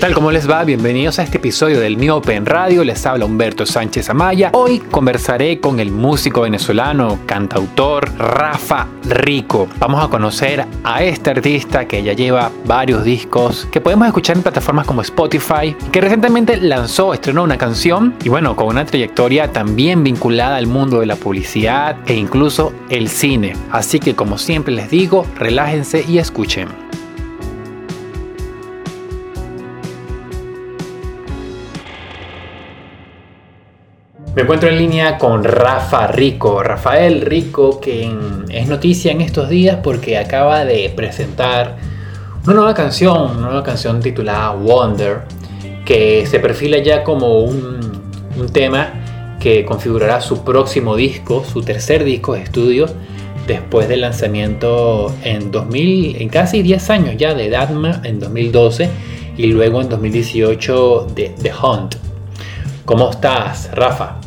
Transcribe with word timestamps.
tal? 0.00 0.14
¿Cómo 0.14 0.32
les 0.32 0.48
va? 0.48 0.64
Bienvenidos 0.64 1.18
a 1.18 1.24
este 1.24 1.36
episodio 1.36 1.78
del 1.78 1.98
Mi 1.98 2.08
Open 2.08 2.46
Radio. 2.46 2.84
Les 2.84 3.04
habla 3.04 3.26
Humberto 3.26 3.66
Sánchez 3.66 4.08
Amaya. 4.08 4.50
Hoy 4.54 4.78
conversaré 4.78 5.60
con 5.60 5.78
el 5.78 5.90
músico 5.90 6.40
venezolano, 6.40 7.18
cantautor 7.26 8.10
Rafa 8.16 8.88
Rico. 9.04 9.68
Vamos 9.78 10.02
a 10.02 10.08
conocer 10.08 10.64
a 10.84 11.02
este 11.02 11.28
artista 11.28 11.86
que 11.86 12.02
ya 12.02 12.14
lleva 12.14 12.50
varios 12.64 13.04
discos 13.04 13.68
que 13.70 13.82
podemos 13.82 14.06
escuchar 14.06 14.38
en 14.38 14.42
plataformas 14.42 14.86
como 14.86 15.02
Spotify, 15.02 15.76
que 15.92 16.00
recientemente 16.00 16.56
lanzó, 16.56 17.12
estrenó 17.12 17.42
una 17.42 17.58
canción 17.58 18.14
y 18.24 18.30
bueno, 18.30 18.56
con 18.56 18.68
una 18.68 18.86
trayectoria 18.86 19.52
también 19.52 20.02
vinculada 20.02 20.56
al 20.56 20.66
mundo 20.66 21.00
de 21.00 21.06
la 21.06 21.16
publicidad 21.16 21.98
e 22.06 22.14
incluso 22.14 22.72
el 22.88 23.10
cine. 23.10 23.52
Así 23.70 24.00
que 24.00 24.16
como 24.16 24.38
siempre 24.38 24.72
les 24.72 24.88
digo, 24.88 25.26
relájense 25.36 26.02
y 26.08 26.16
escuchen. 26.16 26.89
Me 34.32 34.42
encuentro 34.42 34.68
en 34.68 34.78
línea 34.78 35.18
con 35.18 35.42
Rafa 35.42 36.06
Rico, 36.06 36.62
Rafael 36.62 37.22
Rico, 37.22 37.80
que 37.80 38.08
es 38.48 38.68
noticia 38.68 39.10
en 39.10 39.22
estos 39.22 39.48
días 39.48 39.78
porque 39.82 40.18
acaba 40.18 40.64
de 40.64 40.88
presentar 40.94 41.76
una 42.44 42.54
nueva 42.54 42.72
canción, 42.72 43.32
una 43.32 43.46
nueva 43.46 43.64
canción 43.64 43.98
titulada 43.98 44.52
Wonder, 44.52 45.22
que 45.84 46.24
se 46.26 46.38
perfila 46.38 46.78
ya 46.78 47.02
como 47.02 47.40
un, 47.40 47.80
tema 48.52 49.36
que 49.40 49.64
configurará 49.64 50.20
su 50.20 50.44
próximo 50.44 50.94
disco, 50.94 51.44
su 51.44 51.62
tercer 51.62 52.04
disco 52.04 52.34
de 52.34 52.42
estudio, 52.42 52.86
después 53.48 53.88
del 53.88 54.02
lanzamiento 54.02 55.12
en 55.24 55.50
2000, 55.50 56.22
en 56.22 56.28
casi 56.28 56.62
10 56.62 56.90
años 56.90 57.16
ya 57.18 57.34
de 57.34 57.50
Datma 57.50 58.00
en 58.04 58.20
2012 58.20 58.88
y 59.36 59.48
luego 59.48 59.80
en 59.82 59.88
2018 59.88 61.08
de 61.16 61.34
The 61.42 61.52
Hunt. 61.52 61.96
¿Cómo 62.84 63.10
estás, 63.10 63.70
Rafa? 63.72 64.19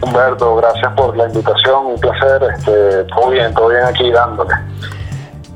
Humberto, 0.00 0.56
gracias 0.56 0.92
por 0.94 1.16
la 1.16 1.26
invitación, 1.26 1.86
un 1.86 2.00
placer, 2.00 2.40
este, 2.54 3.04
todo 3.04 3.30
bien, 3.30 3.52
todo 3.54 3.68
bien 3.68 3.82
aquí 3.82 4.10
dándole. 4.10 4.54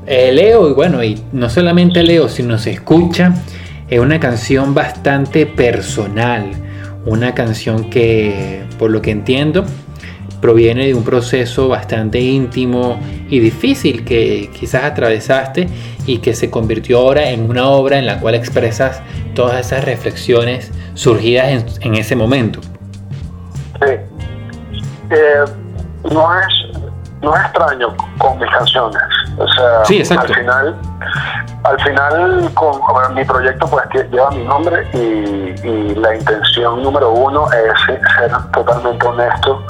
Eh, 0.05 0.31
Leo, 0.33 0.69
y 0.69 0.73
bueno, 0.73 1.03
y 1.03 1.23
no 1.31 1.49
solamente 1.49 2.03
Leo, 2.03 2.27
sino 2.27 2.57
se 2.57 2.71
escucha, 2.71 3.33
es 3.89 3.99
una 3.99 4.19
canción 4.19 4.73
bastante 4.73 5.45
personal, 5.45 6.51
una 7.05 7.33
canción 7.33 7.89
que, 7.89 8.65
por 8.77 8.91
lo 8.91 9.01
que 9.01 9.11
entiendo, 9.11 9.65
proviene 10.43 10.87
de 10.87 10.93
un 10.93 11.05
proceso 11.05 11.69
bastante 11.69 12.19
íntimo 12.19 12.99
y 13.29 13.39
difícil 13.39 14.03
que 14.03 14.49
quizás 14.53 14.83
atravesaste 14.83 15.69
y 16.05 16.17
que 16.17 16.35
se 16.35 16.49
convirtió 16.49 16.97
ahora 16.97 17.29
en 17.29 17.49
una 17.49 17.69
obra 17.69 17.97
en 17.97 18.05
la 18.05 18.19
cual 18.19 18.35
expresas 18.35 19.01
todas 19.35 19.65
esas 19.65 19.85
reflexiones 19.85 20.69
surgidas 20.95 21.77
en, 21.79 21.95
ese 21.95 22.17
momento. 22.17 22.59
Eh, 25.13 25.45
no 26.11 26.39
es 26.39 26.47
no 27.21 27.33
es 27.35 27.45
extraño 27.45 27.95
con 28.17 28.37
mis 28.37 28.49
canciones. 28.51 29.01
O 29.37 29.47
sea, 29.47 29.79
al 30.19 30.27
final, 30.27 30.75
al 31.63 31.81
final 31.81 32.51
con 32.53 33.15
mi 33.15 33.23
proyecto 33.23 33.65
pues 33.67 33.85
lleva 34.11 34.29
mi 34.31 34.43
nombre 34.43 34.85
y, 34.93 34.97
y, 35.65 35.95
la 35.95 36.15
intención 36.15 36.83
número 36.83 37.11
uno 37.11 37.47
es 37.51 37.73
ser 37.85 38.31
totalmente 38.51 39.07
honesto 39.07 39.63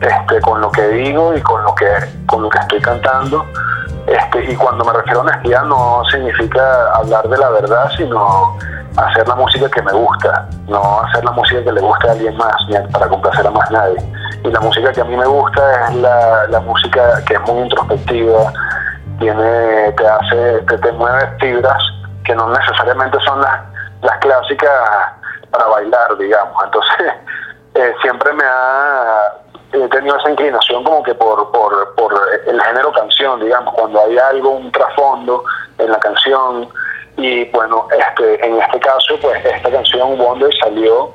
este, 0.00 0.40
con 0.40 0.60
lo 0.60 0.70
que 0.70 0.88
digo 0.88 1.34
y 1.36 1.40
con 1.40 1.62
lo 1.62 1.74
que 1.74 1.88
con 2.26 2.42
lo 2.42 2.48
que 2.48 2.58
estoy 2.58 2.80
cantando. 2.80 3.44
Este, 4.06 4.52
y 4.52 4.56
cuando 4.56 4.84
me 4.84 4.92
refiero 4.92 5.20
a 5.20 5.22
honestidad 5.22 5.64
no 5.64 6.02
significa 6.10 6.92
hablar 6.94 7.28
de 7.28 7.36
la 7.36 7.50
verdad, 7.50 7.90
sino 7.96 8.56
hacer 8.96 9.28
la 9.28 9.34
música 9.34 9.68
que 9.68 9.82
me 9.82 9.92
gusta, 9.92 10.48
no 10.68 11.00
hacer 11.02 11.24
la 11.24 11.32
música 11.32 11.62
que 11.62 11.72
le 11.72 11.80
guste 11.80 12.08
a 12.08 12.12
alguien 12.12 12.36
más, 12.36 12.54
ni 12.68 12.76
para 12.92 13.08
complacer 13.08 13.46
a 13.46 13.50
más 13.50 13.70
nadie. 13.70 13.98
Y 14.42 14.48
la 14.48 14.60
música 14.60 14.92
que 14.92 15.00
a 15.00 15.04
mí 15.04 15.16
me 15.16 15.26
gusta 15.26 15.88
es 15.88 15.94
la, 15.96 16.46
la 16.48 16.60
música 16.60 17.22
que 17.26 17.34
es 17.34 17.40
muy 17.42 17.62
introspectiva, 17.62 18.52
tiene, 19.18 19.92
te 19.92 20.06
hace, 20.06 20.62
te, 20.62 20.78
te 20.78 20.92
mueve 20.92 21.28
fibras 21.38 21.82
que 22.24 22.34
no 22.34 22.48
necesariamente 22.48 23.18
son 23.20 23.40
las, 23.40 23.60
las 24.02 24.18
clásicas 24.18 24.70
para 25.50 25.66
bailar, 25.66 26.16
digamos. 26.18 26.64
Entonces, 26.64 27.12
eh, 27.74 27.94
siempre 28.00 28.32
me 28.32 28.44
ha 28.44 29.32
tenido 29.90 30.16
esa 30.16 30.30
inclinación 30.30 30.82
como 30.84 31.02
que 31.02 31.14
por, 31.14 31.50
por, 31.52 31.94
por 31.94 32.14
el 32.46 32.60
género 32.60 32.92
canción, 32.92 33.40
digamos, 33.40 33.74
cuando 33.74 34.00
hay 34.00 34.18
algo, 34.18 34.50
un 34.50 34.72
trasfondo 34.72 35.44
en 35.78 35.90
la 35.90 35.98
canción, 35.98 36.68
y 37.16 37.44
bueno, 37.50 37.86
este, 37.96 38.46
en 38.46 38.60
este 38.60 38.80
caso, 38.80 39.14
pues 39.20 39.44
esta 39.44 39.70
canción 39.70 40.16
Wonder 40.16 40.50
salió 40.62 41.12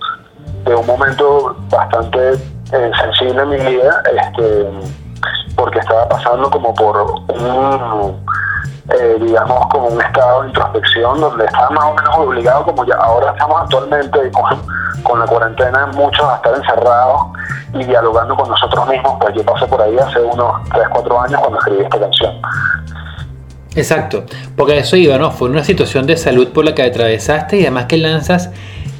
de 0.64 0.76
un 0.76 0.86
momento 0.86 1.56
bastante 1.70 2.38
eh, 2.72 2.92
sensible 3.00 3.42
en 3.44 3.50
mi 3.50 3.58
vida, 3.58 4.04
este, 4.12 4.70
porque 5.56 5.80
estaba 5.80 6.08
pasando 6.10 6.50
como 6.50 6.74
por 6.74 6.98
un, 7.30 8.26
eh, 8.90 9.18
digamos, 9.22 9.68
como 9.68 9.88
un 9.88 10.02
estado 10.02 10.42
de 10.42 10.48
introspección 10.50 11.20
donde 11.20 11.46
estaba 11.46 11.70
más 11.70 11.86
o 11.86 11.94
menos 11.94 12.18
obligado, 12.18 12.66
como 12.66 12.86
ya 12.86 12.96
ahora 12.96 13.32
estamos 13.32 13.62
actualmente 13.62 14.32
con, 14.32 14.62
con 15.04 15.20
la 15.20 15.26
cuarentena, 15.26 15.88
muchos 15.88 16.26
a 16.26 16.36
estar 16.36 16.56
encerrados 16.56 17.22
y 17.74 17.84
dialogando 17.84 18.36
con 18.36 18.50
nosotros 18.50 18.88
mismos, 18.88 19.18
pues 19.20 19.36
yo 19.36 19.44
pasé 19.44 19.66
por 19.68 19.82
ahí 19.82 19.98
hace 19.98 20.20
unos 20.20 20.70
3, 20.74 20.88
4 20.92 21.22
años 21.22 21.40
cuando 21.40 21.58
escribí 21.60 21.84
esta 21.84 22.00
canción. 22.00 22.42
Exacto, 23.76 24.24
porque 24.56 24.78
eso 24.78 24.96
iba, 24.96 25.18
¿no? 25.18 25.32
Fue 25.32 25.50
una 25.50 25.64
situación 25.64 26.08
de 26.08 26.16
salud 26.16 26.54
por 26.54 26.64
la 26.64 26.74
que 26.74 26.84
atravesaste 26.84 27.58
y 27.58 27.62
además 27.64 27.86
que 27.86 27.98
lanzas 27.98 28.52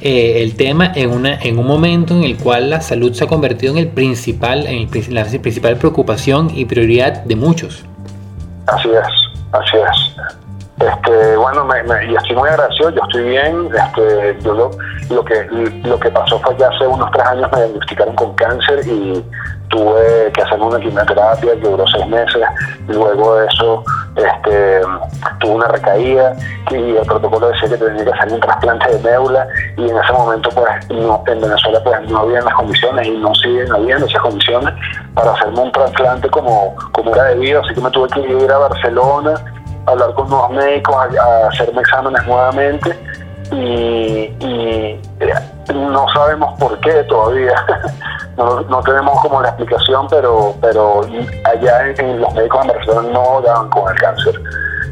eh, 0.06 0.40
el 0.44 0.56
tema 0.56 0.92
en, 0.94 1.10
una, 1.10 1.34
en 1.34 1.58
un 1.58 1.66
momento 1.66 2.14
en 2.14 2.22
el 2.22 2.36
cual 2.36 2.70
la 2.70 2.80
salud 2.80 3.12
se 3.12 3.24
ha 3.24 3.26
convertido 3.26 3.72
en 3.72 3.78
el 3.78 3.88
principal, 3.88 4.64
en 4.64 4.88
la 5.08 5.24
principal 5.24 5.76
preocupación 5.78 6.48
y 6.54 6.64
prioridad 6.64 7.24
de 7.24 7.34
muchos. 7.34 7.84
Así 8.68 8.88
es, 8.88 9.08
así 9.50 9.76
es. 9.76 10.16
Este, 10.78 11.36
bueno, 11.36 11.64
me, 11.64 11.78
y 12.08 12.14
estoy 12.14 12.36
muy 12.36 12.48
agradecido, 12.48 12.90
yo 12.90 13.02
estoy 13.02 13.24
bien. 13.30 13.68
Este, 13.74 14.38
yo 14.44 14.54
lo, 14.54 14.70
lo, 15.10 15.24
que, 15.24 15.44
lo 15.82 15.98
que 15.98 16.10
pasó 16.12 16.38
fue 16.38 16.56
que 16.56 16.64
hace 16.64 16.86
unos 16.86 17.10
tres 17.10 17.26
años 17.26 17.50
me 17.50 17.64
diagnosticaron 17.64 18.14
con 18.14 18.32
cáncer 18.36 18.86
y 18.86 19.24
tuve 19.70 20.30
que 20.32 20.42
hacerme 20.42 20.66
una 20.66 20.78
quimioterapia 20.78 21.52
que 21.52 21.68
duró 21.68 21.84
seis 21.88 22.06
meses. 22.06 22.42
Luego 22.86 23.38
de 23.38 23.46
eso 23.48 23.82
este, 24.16 24.80
tuve 25.40 25.54
una 25.54 25.68
recaída 25.68 26.34
y 26.70 26.96
el 26.96 27.06
protocolo 27.06 27.48
decía 27.48 27.68
que 27.68 27.76
tenía 27.76 28.04
que 28.04 28.10
hacer 28.10 28.32
un 28.32 28.40
trasplante 28.40 28.96
de 28.96 29.10
médula 29.10 29.46
y 29.76 29.90
en 29.90 29.96
ese 29.96 30.12
momento 30.12 30.48
pues 30.50 30.90
no, 30.90 31.22
en 31.26 31.40
Venezuela 31.40 31.80
pues 31.84 32.10
no 32.10 32.18
habían 32.20 32.44
las 32.44 32.54
condiciones 32.54 33.06
y 33.06 33.10
no 33.10 33.34
siguen 33.34 33.72
habiendo 33.72 34.06
esas 34.06 34.22
condiciones 34.22 34.74
para 35.14 35.32
hacerme 35.32 35.60
un 35.60 35.72
trasplante 35.72 36.28
como, 36.30 36.74
como 36.92 37.14
era 37.14 37.24
debido, 37.24 37.62
así 37.62 37.74
que 37.74 37.80
me 37.80 37.90
tuve 37.90 38.08
que 38.08 38.20
ir 38.20 38.50
a 38.50 38.58
Barcelona 38.58 39.34
hablar 39.86 40.14
con 40.14 40.28
nuevos 40.28 40.50
médicos, 40.50 40.94
a, 40.96 41.48
hacerme 41.48 41.80
exámenes 41.80 42.26
nuevamente 42.26 42.98
y, 43.52 44.34
eh, 44.40 45.00
no 45.74 46.08
sabemos 46.08 46.58
por 46.58 46.78
qué 46.80 47.04
todavía. 47.04 47.54
no, 48.36 48.82
tenemos 48.82 49.20
como 49.22 49.40
la 49.40 49.48
explicación, 49.48 50.06
pero 50.10 50.54
pero 50.60 51.00
allá 51.44 51.90
en, 51.96 52.20
los 52.20 52.34
médicos 52.34 52.60
en 52.62 52.68
Barcelona 52.68 53.08
no 53.12 53.40
daban 53.42 53.70
con 53.70 53.90
el 53.90 53.98
cáncer. 53.98 54.40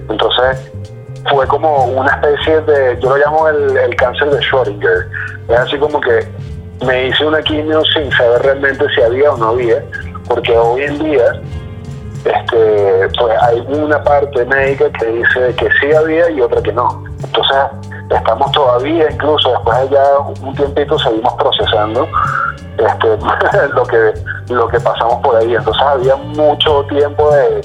Entonces 0.08 0.72
fue 1.30 1.46
como 1.46 1.84
una 1.84 2.10
especie 2.10 2.60
de, 2.62 2.98
yo 3.00 3.10
lo 3.10 3.16
llamo 3.16 3.48
el, 3.48 3.76
el 3.76 3.96
cáncer 3.96 4.30
de 4.30 4.38
Schrödinger. 4.40 5.06
Es 5.48 5.58
así 5.58 5.78
como 5.78 6.00
que 6.00 6.26
me 6.86 7.08
hice 7.08 7.26
una 7.26 7.42
quimio 7.42 7.82
sin 7.94 8.10
saber 8.12 8.42
realmente 8.42 8.86
si 8.94 9.02
había 9.02 9.32
o 9.32 9.36
no 9.36 9.50
había, 9.50 9.82
porque 10.28 10.56
hoy 10.56 10.82
en 10.82 10.98
día 10.98 11.40
este, 12.24 13.08
pues 13.18 13.42
hay 13.42 13.60
una 13.68 14.02
parte 14.02 14.44
médica 14.46 14.90
que 14.92 15.06
dice 15.06 15.54
que 15.56 15.68
sí 15.80 15.92
había 15.92 16.30
y 16.30 16.40
otra 16.40 16.62
que 16.62 16.72
no. 16.72 17.04
Entonces, 17.22 17.56
estamos 18.10 18.52
todavía, 18.52 19.10
incluso 19.10 19.50
después 19.50 19.78
de 19.80 19.88
ya 19.90 20.04
un 20.42 20.54
tiempito, 20.54 20.98
seguimos 20.98 21.32
procesando 21.34 22.08
este, 22.76 23.18
lo 23.74 23.84
que 23.84 24.14
lo 24.48 24.68
que 24.68 24.80
pasamos 24.80 25.16
por 25.22 25.36
ahí. 25.36 25.54
Entonces, 25.54 25.82
había 25.82 26.16
mucho 26.16 26.84
tiempo 26.88 27.30
de, 27.30 27.62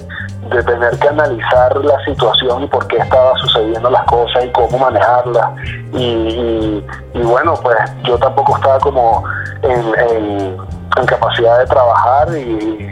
tener 0.64 0.98
que 0.98 1.08
analizar 1.08 1.76
la 1.78 2.04
situación 2.06 2.64
y 2.64 2.68
por 2.68 2.88
qué 2.88 2.98
estaba 2.98 3.38
sucediendo 3.38 3.88
las 3.90 4.04
cosas 4.06 4.46
y 4.46 4.50
cómo 4.50 4.80
manejarlas. 4.80 5.48
Y, 5.94 6.84
bueno, 7.14 7.54
pues 7.62 7.78
yo 8.04 8.18
tampoco 8.18 8.56
estaba 8.56 8.80
como 8.80 9.24
en 9.62 11.06
capacidad 11.06 11.60
de 11.60 11.66
trabajar 11.66 12.28
y 12.36 12.90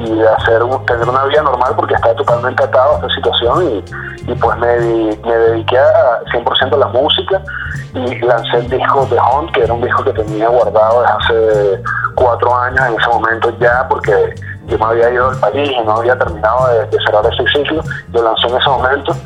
y 0.00 0.22
hacer 0.22 0.62
tener 0.86 1.08
una 1.08 1.24
vida 1.24 1.42
normal 1.42 1.74
porque 1.76 1.94
estaba 1.94 2.14
totalmente 2.14 2.64
atado 2.64 2.92
a 2.92 2.96
esta 2.96 3.14
situación 3.14 3.82
y, 4.26 4.34
pues 4.34 4.58
me, 4.58 4.76
me 5.26 5.36
dediqué 5.36 5.78
a 5.78 6.22
100% 6.32 6.72
a 6.72 6.76
la 6.76 6.86
música 6.88 7.42
y 7.94 8.18
lancé 8.20 8.58
el 8.58 8.70
disco 8.70 9.06
de 9.06 9.16
Hunt, 9.16 9.52
que 9.52 9.64
era 9.64 9.74
un 9.74 9.82
disco 9.82 10.02
que 10.04 10.12
tenía 10.12 10.48
guardado 10.48 11.02
desde 11.02 11.12
hace 11.12 11.82
cuatro 12.14 12.54
años 12.56 12.80
en 12.88 13.00
ese 13.00 13.08
momento 13.08 13.52
ya 13.58 13.86
porque 13.88 14.34
yo 14.68 14.78
me 14.78 14.84
había 14.86 15.10
ido 15.10 15.30
del 15.30 15.40
país 15.40 15.70
y 15.70 15.84
no 15.84 15.92
había 15.96 16.18
terminado 16.18 16.68
de, 16.68 16.98
cerrar 17.04 17.26
ese 17.26 17.44
ciclo, 17.52 17.82
lo 18.12 18.22
lancé 18.22 18.46
en 18.46 18.56
ese 18.56 18.68
momento 18.70 19.16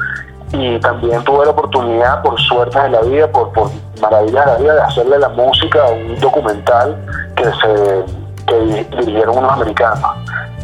y 0.52 0.78
también 0.80 1.22
tuve 1.24 1.44
la 1.44 1.50
oportunidad, 1.50 2.22
por 2.22 2.40
suerte 2.40 2.80
de 2.80 2.88
la 2.90 3.00
vida, 3.02 3.30
por, 3.30 3.52
por 3.52 3.70
maravillas 4.00 4.44
de 4.46 4.52
la 4.52 4.58
vida, 4.58 4.74
de 4.74 4.82
hacerle 4.82 5.18
la 5.18 5.28
música 5.28 5.84
a 5.84 5.90
un 5.90 6.18
documental 6.20 6.96
que 7.36 7.44
se 7.44 8.24
que 8.46 8.56
dirigieron 9.00 9.38
unos 9.38 9.52
americanos. 9.52 10.00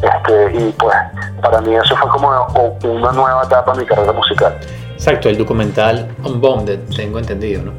Este, 0.03 0.57
y 0.57 0.73
pues 0.73 0.97
para 1.43 1.61
mí 1.61 1.75
eso 1.75 1.95
fue 1.97 2.11
como 2.11 2.29
una 2.29 3.13
nueva 3.13 3.43
etapa 3.45 3.73
en 3.73 3.79
mi 3.81 3.87
carrera 3.87 4.13
musical. 4.13 4.59
Exacto, 4.93 5.29
el 5.29 5.39
documental 5.39 6.09
Unbounded, 6.25 6.81
tengo 6.95 7.19
entendido, 7.19 7.63
¿no? 7.63 7.73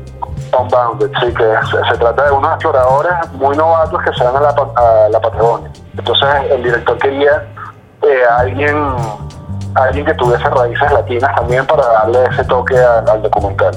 Unbounded, 0.58 1.12
sí, 1.20 1.34
que 1.34 1.44
se, 1.92 1.98
trata 1.98 2.26
de 2.26 2.32
unos 2.32 2.52
exploradores 2.54 3.14
muy 3.34 3.56
novatos 3.56 4.02
que 4.04 4.14
se 4.14 4.24
van 4.24 4.36
a 4.36 4.40
la, 4.42 4.50
a 4.50 5.10
la 5.10 5.20
Patagonia. 5.20 5.72
Entonces 5.98 6.28
el 6.50 6.64
director 6.64 6.98
quería 6.98 7.48
eh, 8.02 8.24
alguien 8.38 8.96
alguien 9.76 10.06
que 10.06 10.14
tuviese 10.16 10.44
raíces 10.50 10.92
latinas 10.92 11.36
también 11.36 11.66
para 11.66 11.86
darle 11.86 12.26
ese 12.32 12.44
toque 12.46 12.78
al, 12.78 13.22
documental. 13.22 13.72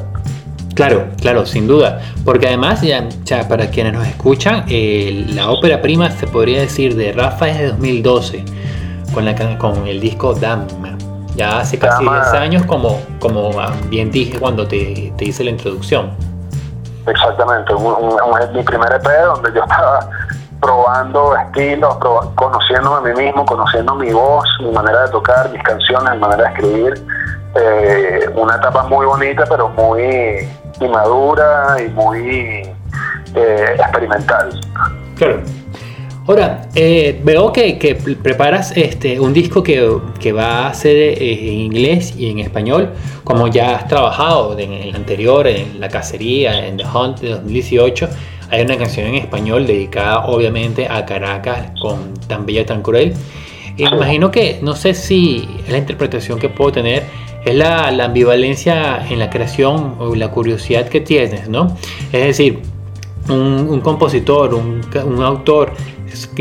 Claro, 0.74 1.06
claro, 1.20 1.46
sin 1.46 1.66
duda. 1.66 2.00
Porque 2.24 2.48
además, 2.48 2.82
ya, 2.82 3.08
para 3.48 3.68
quienes 3.68 3.92
nos 3.92 4.06
escuchan, 4.06 4.64
la 5.34 5.50
ópera 5.50 5.80
prima 5.80 6.10
se 6.10 6.26
podría 6.26 6.60
decir 6.60 6.96
de 6.96 7.12
Rafa 7.12 7.48
es 7.48 7.58
de 7.58 7.68
2012, 7.68 8.44
con, 9.14 9.24
la, 9.24 9.58
con 9.58 9.86
el 9.86 10.00
disco 10.00 10.34
Dama. 10.34 10.66
Ya 11.36 11.58
hace 11.58 11.78
casi 11.78 12.02
10 12.02 12.32
años, 12.34 12.64
como, 12.66 13.00
como 13.18 13.50
bien 13.88 14.10
dije 14.10 14.38
cuando 14.38 14.66
te, 14.66 15.12
te 15.16 15.24
hice 15.24 15.44
la 15.44 15.50
introducción. 15.50 16.10
Exactamente, 17.06 17.74
mi 18.54 18.62
primer 18.62 18.92
EP 18.92 19.06
donde 19.26 19.52
yo 19.52 19.62
estaba 19.62 20.08
probando 20.60 21.36
estilos, 21.36 21.96
conociendo 22.34 22.94
a 22.94 23.00
mí 23.02 23.12
mismo, 23.12 23.44
conociendo 23.44 23.94
mi 23.96 24.12
voz, 24.12 24.48
mi 24.60 24.70
manera 24.70 25.02
de 25.02 25.10
tocar, 25.10 25.50
mis 25.50 25.62
canciones, 25.62 26.14
mi 26.14 26.18
manera 26.20 26.44
de 26.44 26.54
escribir. 26.54 27.06
Eh, 27.56 28.30
una 28.34 28.56
etapa 28.56 28.84
muy 28.84 29.06
bonita, 29.06 29.44
pero 29.48 29.68
muy 29.68 30.48
inmadura 30.80 31.76
y 31.84 31.88
muy 31.90 32.62
eh, 33.34 33.64
experimental. 33.76 34.60
Claro. 35.16 35.42
Ahora, 36.26 36.68
eh, 36.74 37.20
veo 37.22 37.52
que, 37.52 37.98
preparas 38.22 38.74
este, 38.76 39.20
un 39.20 39.34
disco 39.34 39.62
que, 39.62 40.32
va 40.32 40.68
a 40.68 40.74
ser 40.74 41.22
en 41.22 41.60
inglés 41.60 42.14
y 42.16 42.30
en 42.30 42.38
español, 42.38 42.94
como 43.24 43.48
ya 43.48 43.76
has 43.76 43.88
trabajado 43.88 44.58
en 44.58 44.72
el 44.72 44.94
anterior, 44.94 45.46
en 45.46 45.78
La 45.80 45.88
Cacería, 45.88 46.66
en 46.66 46.78
The 46.78 46.84
Hunt 46.84 47.20
de 47.20 47.28
2018. 47.30 48.08
Hay 48.50 48.62
una 48.62 48.78
canción 48.78 49.06
en 49.06 49.16
español 49.16 49.66
dedicada 49.66 50.24
obviamente 50.24 50.88
a 50.88 51.04
Caracas 51.04 51.72
con 51.78 52.14
Tan 52.26 52.46
Bella, 52.46 52.64
Tan 52.64 52.80
Cruel. 52.80 53.12
Imagino 53.76 54.30
que, 54.30 54.60
no 54.62 54.74
sé 54.76 54.94
si 54.94 55.46
la 55.68 55.76
interpretación 55.76 56.38
que 56.38 56.48
puedo 56.48 56.72
tener 56.72 57.02
es 57.44 57.54
la, 57.54 57.88
ambivalencia 57.88 59.06
en 59.08 59.18
la 59.18 59.30
creación 59.30 59.96
o 59.98 60.14
la 60.14 60.30
curiosidad 60.30 60.88
que 60.88 61.00
tienes, 61.00 61.48
¿no? 61.48 61.76
Es 62.12 62.24
decir, 62.24 62.60
un, 63.28 63.80
compositor, 63.80 64.54
un, 64.54 64.82
autor 65.22 65.72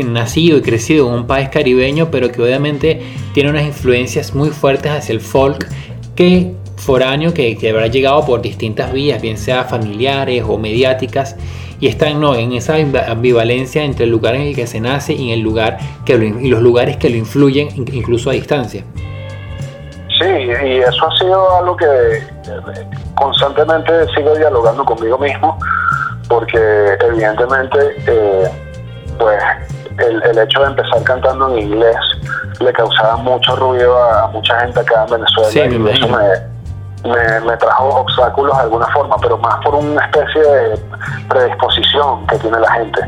nacido 0.04 0.58
y 0.58 0.62
crecido 0.62 1.08
en 1.08 1.14
un 1.14 1.26
país 1.26 1.48
caribeño, 1.48 2.10
pero 2.10 2.30
que 2.30 2.42
obviamente 2.42 3.02
tiene 3.32 3.50
unas 3.50 3.64
influencias 3.64 4.34
muy 4.34 4.50
fuertes 4.50 4.92
hacia 4.92 5.12
el 5.12 5.20
folk 5.20 5.66
que 6.14 6.52
foráneo 6.76 7.32
que, 7.32 7.56
que 7.56 7.70
habrá 7.70 7.86
llegado 7.86 8.24
por 8.26 8.42
distintas 8.42 8.92
vías, 8.92 9.20
bien 9.20 9.38
sea 9.38 9.64
familiares 9.64 10.44
o 10.46 10.58
mediáticas, 10.58 11.36
y 11.80 11.88
están 11.88 12.20
¿no? 12.20 12.34
en 12.34 12.52
esa 12.52 12.76
ambivalencia 13.08 13.84
entre 13.84 14.04
el 14.04 14.10
lugar 14.10 14.36
en 14.36 14.42
el 14.42 14.54
que 14.54 14.66
se 14.66 14.80
nace 14.80 15.12
y, 15.12 15.32
el 15.32 15.40
lugar 15.40 15.78
y 16.06 16.48
los 16.48 16.62
lugares 16.62 16.96
que 16.96 17.10
lo 17.10 17.16
influyen 17.16 17.68
incluso 17.92 18.30
a 18.30 18.32
distancia. 18.32 18.84
Sí, 20.18 20.24
y 20.24 20.78
eso 20.78 21.06
ha 21.06 21.16
sido 21.16 21.56
algo 21.56 21.76
que 21.76 22.22
constantemente 23.16 24.06
sigo 24.14 24.34
dialogando 24.36 24.84
conmigo 24.84 25.18
mismo, 25.18 25.58
porque 26.28 26.96
evidentemente, 27.00 27.96
eh, 28.06 28.50
pues 29.18 29.42
el, 29.98 30.22
el, 30.22 30.38
hecho 30.38 30.60
de 30.60 30.66
empezar 30.66 31.02
cantando 31.02 31.50
en 31.50 31.66
inglés 31.66 31.96
le 32.60 32.72
causaba 32.72 33.16
mucho 33.16 33.56
ruido 33.56 33.96
a, 34.02 34.28
mucha 34.28 34.60
gente 34.60 34.80
acá 34.80 35.04
en 35.04 35.14
Venezuela. 35.14 35.50
Sí, 35.50 35.58
y 35.58 35.88
eso 35.88 36.08
me, 36.08 36.53
me, 37.04 37.56
trajo 37.56 37.88
obstáculos 38.00 38.56
de 38.56 38.62
alguna 38.62 38.86
forma, 38.88 39.16
pero 39.20 39.38
más 39.38 39.56
por 39.64 39.74
una 39.74 40.04
especie 40.04 40.42
de 40.42 40.78
predisposición 41.28 42.26
que 42.26 42.38
tiene 42.38 42.58
la 42.58 42.72
gente. 42.72 43.00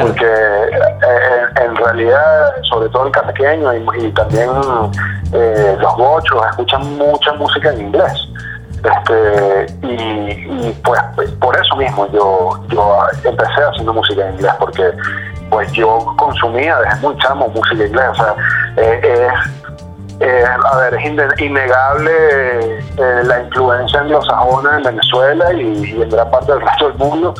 Porque 0.00 0.24
eh, 0.24 1.64
en, 1.64 1.76
realidad, 1.76 2.54
sobre 2.68 2.88
todo 2.90 3.06
el 3.06 3.12
caraqueño 3.12 3.72
y, 3.74 4.12
también 4.12 4.50
eh, 5.32 5.76
los 5.80 5.96
bochos 5.96 6.46
escuchan 6.50 6.96
mucha 6.96 7.32
música 7.34 7.70
en 7.72 7.80
inglés. 7.80 8.28
Este, 8.82 9.66
y, 9.82 10.72
pues 10.82 11.30
por 11.40 11.54
eso 11.58 11.76
mismo 11.76 12.10
yo, 12.12 12.64
yo 12.68 12.96
empecé 13.24 13.62
haciendo 13.70 13.92
música 13.92 14.26
en 14.26 14.34
inglés, 14.34 14.52
porque 14.58 14.90
pues 15.50 15.70
yo 15.72 16.14
consumía 16.16 16.78
desde 16.78 17.00
muy 17.00 17.16
chamo 17.18 17.48
música 17.48 17.82
en 17.82 17.88
inglés. 17.88 18.06
O 18.10 18.14
sea, 18.14 18.34
eh, 18.76 19.00
eh, 19.02 19.28
a 20.22 20.76
ver, 20.78 20.94
es 20.94 21.40
innegable 21.40 22.80
eh, 22.96 23.22
la 23.24 23.42
influencia 23.42 24.00
anglosajona 24.00 24.76
en 24.76 24.82
Venezuela 24.82 25.52
y, 25.52 26.02
en 26.02 26.08
gran 26.10 26.30
parte 26.30 26.52
del 26.52 26.60
resto 26.60 26.88
del 26.88 26.98
mundo, 26.98 27.34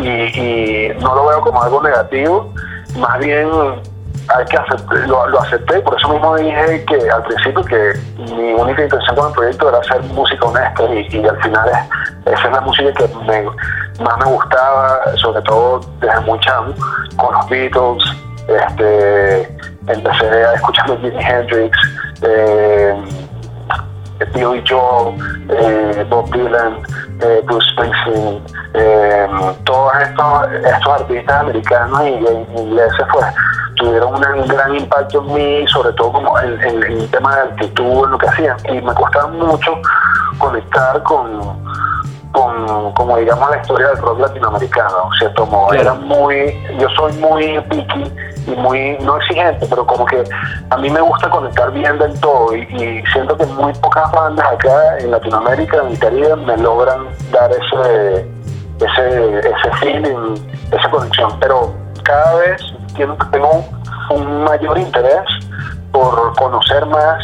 y, 0.00 0.88
no 1.00 1.14
lo 1.14 1.26
veo 1.26 1.40
como 1.40 1.62
algo 1.62 1.82
negativo, 1.82 2.52
más 2.98 3.18
bien 3.20 3.48
hay 4.28 4.44
que 4.46 4.58
lo, 5.06 5.28
lo, 5.28 5.40
acepté, 5.40 5.78
por 5.80 5.96
eso 5.96 6.08
mismo 6.08 6.34
dije 6.36 6.84
que 6.86 7.08
al 7.08 7.22
principio 7.22 7.62
que 7.62 7.92
mi 8.18 8.54
única 8.54 8.82
intención 8.82 9.14
con 9.14 9.28
el 9.28 9.32
proyecto 9.32 9.68
era 9.68 9.78
hacer 9.78 10.02
música 10.02 10.46
honesta 10.46 10.82
y, 10.92 11.24
al 11.24 11.42
final 11.42 11.70
esa 12.24 12.46
es 12.46 12.52
la 12.52 12.60
música 12.60 12.92
que 12.92 13.08
más 14.02 14.18
me 14.18 14.24
gustaba, 14.24 15.00
sobre 15.16 15.40
todo 15.42 15.80
desde 16.00 16.20
muy 16.20 16.40
chamo, 16.40 16.74
con 17.16 17.34
los 17.34 17.48
Beatles, 17.48 18.04
este, 18.48 19.42
empecé 19.86 20.26
a 20.26 20.54
escuchar 20.54 20.86
Jimi 20.98 21.24
Hendrix, 21.24 21.78
eh, 22.22 22.94
Billy 24.32 24.62
Joel, 24.66 25.14
eh, 25.50 26.06
Bob 26.08 26.30
Dylan, 26.32 26.82
eh, 27.20 27.42
Bruce 27.44 27.66
Springsteen, 27.72 28.42
eh, 28.74 29.28
todos 29.64 29.92
estos, 30.02 30.52
estos 30.64 31.00
artistas 31.00 31.40
americanos 31.40 32.00
y, 32.02 32.60
ingleses 32.60 33.06
pues 33.12 33.26
tuvieron 33.76 34.14
un 34.14 34.48
gran 34.48 34.74
impacto 34.74 35.22
en 35.22 35.34
mí, 35.34 35.66
sobre 35.68 35.92
todo 35.94 36.12
como 36.12 36.38
en, 36.40 36.60
el 36.62 37.10
tema 37.10 37.36
de 37.36 37.42
actitud, 37.42 38.04
en 38.04 38.10
lo 38.10 38.18
que 38.18 38.26
hacían, 38.26 38.56
y 38.70 38.80
me 38.80 38.94
costaba 38.94 39.26
mucho 39.28 39.72
conectar 40.38 41.02
con 41.02 41.62
con, 42.36 42.92
como 42.92 43.16
digamos, 43.16 43.48
la 43.50 43.56
historia 43.56 43.88
del 43.88 43.98
rock 43.98 44.20
latinoamericano, 44.20 45.08
¿cierto? 45.18 45.46
Como 45.46 45.72
era 45.72 45.94
muy, 45.94 46.54
yo 46.78 46.86
soy 46.90 47.12
muy 47.14 47.58
picky 47.70 48.12
y 48.46 48.50
muy, 48.50 48.98
no 49.00 49.16
exigente, 49.16 49.66
pero 49.68 49.86
como 49.86 50.04
que 50.04 50.22
a 50.68 50.76
mí 50.76 50.90
me 50.90 51.00
gusta 51.00 51.30
conectar 51.30 51.70
bien 51.72 51.98
del 51.98 52.18
todo 52.20 52.54
y, 52.54 53.02
siento 53.12 53.36
que 53.38 53.46
muy 53.46 53.72
pocas 53.74 54.12
bandas 54.12 54.46
acá 54.52 54.98
en 54.98 55.10
Latinoamérica, 55.12 55.78
en 55.78 55.92
Italia, 55.92 56.36
me 56.36 56.56
logran 56.58 57.06
dar 57.32 57.50
ese, 57.50 58.28
ese, 58.80 59.38
ese 59.38 59.72
feeling, 59.80 60.34
esa 60.70 60.90
conexión, 60.90 61.30
pero 61.40 61.72
cada 62.02 62.34
vez 62.36 62.60
tengo 63.32 63.64
un 64.10 64.44
mayor 64.44 64.76
interés 64.76 65.24
por 65.90 66.36
conocer 66.36 66.84
más 66.84 67.18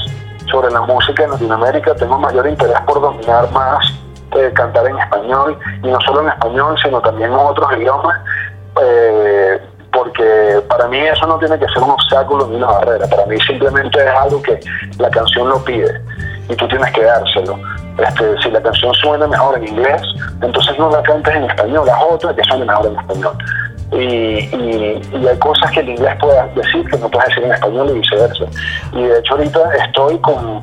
sobre 0.50 0.70
la 0.70 0.80
música 0.80 1.24
en 1.24 1.32
Latinoamérica, 1.32 1.94
tengo 1.96 2.18
mayor 2.18 2.46
interés 2.46 2.80
por 2.86 3.00
dominar 3.00 3.50
más 3.52 4.02
cantar 4.54 4.86
en 4.86 4.98
español, 4.98 5.58
y 5.82 5.88
no 5.88 6.00
solo 6.00 6.22
en 6.22 6.28
español, 6.28 6.76
sino 6.82 7.00
también 7.00 7.30
en 7.30 7.36
otros 7.36 7.68
idiomas, 7.76 8.18
eh, 8.80 9.60
porque 9.92 10.62
para 10.68 10.88
mí 10.88 10.98
eso 10.98 11.26
no 11.26 11.38
tiene 11.38 11.58
que 11.58 11.68
ser 11.68 11.82
un 11.82 11.90
obstáculo 11.90 12.46
ni 12.46 12.56
una 12.56 12.66
barrera, 12.66 13.06
para 13.06 13.26
mí 13.26 13.38
simplemente 13.40 13.98
es 14.02 14.14
algo 14.14 14.42
que 14.42 14.58
la 14.98 15.10
canción 15.10 15.48
lo 15.48 15.62
pide 15.64 16.00
y 16.48 16.56
tú 16.56 16.66
tienes 16.68 16.90
que 16.92 17.04
dárselo. 17.04 17.58
Este, 17.98 18.42
si 18.42 18.50
la 18.50 18.62
canción 18.62 18.92
suena 18.94 19.26
mejor 19.26 19.58
en 19.58 19.68
inglés, 19.68 20.02
entonces 20.40 20.78
no 20.78 20.90
la 20.90 21.02
cantes 21.02 21.34
en 21.34 21.44
español, 21.44 21.86
las 21.86 22.02
otras 22.10 22.34
que 22.34 22.42
suenen 22.44 22.66
mejor 22.66 22.86
en 22.86 22.98
español. 22.98 23.36
Y, 23.92 24.48
hay 25.28 25.38
cosas 25.38 25.70
que 25.70 25.80
el 25.80 25.90
inglés 25.90 26.16
puede 26.20 26.54
decir 26.54 26.84
que 26.90 26.96
no 26.98 27.10
puedes 27.10 27.28
decir 27.28 27.44
en 27.44 27.52
español 27.52 27.90
y 27.90 27.98
viceversa. 27.98 28.44
Y 28.92 29.02
de 29.02 29.18
hecho 29.18 29.34
ahorita 29.34 29.60
estoy 29.86 30.18
con, 30.18 30.60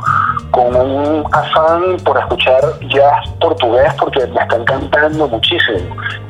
con 0.52 0.76
un 0.76 1.24
afán 1.32 1.98
por 2.04 2.18
escuchar 2.18 2.62
jazz 2.90 3.30
portugués 3.40 3.94
porque 4.00 4.26
me 4.28 4.42
está 4.42 4.56
encantando 4.56 5.28
muchísimo 5.28 5.80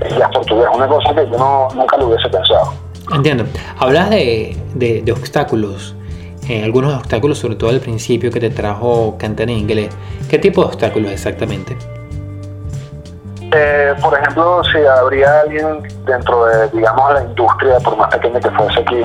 el 0.01 0.17
jazz 0.17 0.29
portugués, 0.33 0.67
una 0.73 0.87
cosa 0.87 1.15
que 1.15 1.29
yo 1.29 1.67
nunca 1.75 1.97
lo 1.97 2.07
hubiese 2.07 2.29
pensado. 2.29 2.73
Entiendo. 3.13 3.45
Hablas 3.79 4.09
de, 4.09 4.55
de, 4.75 5.11
obstáculos, 5.11 5.95
eh, 6.47 6.63
algunos 6.63 6.93
obstáculos, 6.93 7.39
sobre 7.39 7.55
todo 7.55 7.71
al 7.71 7.79
principio 7.79 8.31
que 8.31 8.39
te 8.39 8.49
trajo 8.49 9.15
cantar 9.17 9.49
en 9.49 9.57
inglés. 9.57 9.89
¿Qué 10.29 10.37
tipo 10.37 10.61
de 10.61 10.67
obstáculos 10.67 11.11
exactamente? 11.11 11.75
Eh, 13.51 13.95
por 14.01 14.13
ejemplo, 14.13 14.61
si 14.65 14.77
habría 14.85 15.41
alguien 15.41 15.81
dentro 16.05 16.45
de, 16.45 16.67
digamos, 16.69 17.13
la 17.13 17.23
industria, 17.23 17.79
por 17.79 17.97
más 17.97 18.09
pequeña 18.09 18.39
que 18.39 18.51
fuese 18.51 18.79
aquí, 18.79 19.03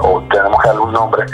o 0.00 0.22
tenemos 0.30 0.62
que 0.62 0.68
darle 0.68 0.82
un 0.82 0.92
nombre, 0.92 1.26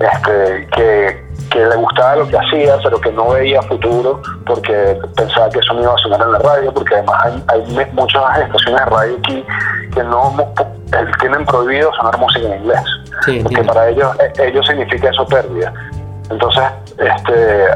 este, 0.00 0.66
que, 0.74 1.24
que 1.50 1.66
le 1.66 1.76
gustaba 1.76 2.16
lo 2.16 2.28
que 2.28 2.36
hacía, 2.36 2.76
pero 2.82 3.00
que 3.00 3.10
no 3.12 3.30
veía 3.30 3.62
futuro 3.62 4.20
porque 4.44 4.98
pensaba 5.16 5.48
que 5.48 5.60
eso 5.60 5.72
no 5.72 5.82
iba 5.82 5.94
a 5.94 5.98
sonar 5.98 6.20
en 6.20 6.32
la 6.32 6.38
radio, 6.40 6.74
porque 6.74 6.94
además 6.94 7.24
hay, 7.24 7.44
hay 7.48 7.90
muchas 7.92 8.38
estaciones 8.38 8.84
de 8.84 8.90
radio 8.90 9.16
aquí 9.18 9.46
que 9.94 10.02
no 10.02 10.36
tienen 11.20 11.46
prohibido 11.46 11.92
sonar 11.94 12.18
música 12.18 12.46
en 12.48 12.60
inglés, 12.60 12.82
porque 13.42 13.62
para 13.64 13.88
ellos, 13.88 14.14
eh, 14.20 14.32
ellos 14.38 14.66
significa 14.66 15.08
eso 15.08 15.26
pérdida. 15.26 15.72
Entonces, 16.34 16.64
este, 16.98 17.66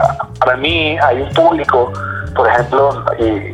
para 0.40 0.56
mí 0.56 0.98
hay 0.98 1.22
un 1.22 1.32
público 1.32 1.92
por 2.38 2.48
ejemplo, 2.48 3.04
y, 3.18 3.52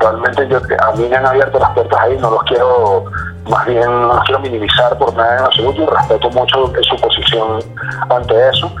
realmente 0.00 0.48
yo 0.48 0.56
a 0.56 0.92
mí 0.92 1.06
me 1.08 1.16
han 1.16 1.26
abierto 1.26 1.58
las 1.58 1.70
puertas 1.70 2.00
ahí, 2.00 2.16
no 2.18 2.30
los 2.30 2.42
quiero, 2.44 3.04
más 3.48 3.66
bien 3.66 3.84
no 3.84 4.14
los 4.14 4.24
quiero 4.24 4.40
minimizar 4.40 4.96
por 4.96 5.14
nada 5.14 5.38
en 5.38 5.44
absoluto 5.44 5.90
respeto 5.94 6.30
mucho 6.30 6.72
su 6.82 6.96
posición 6.96 7.58
ante 8.08 8.48
eso, 8.48 8.72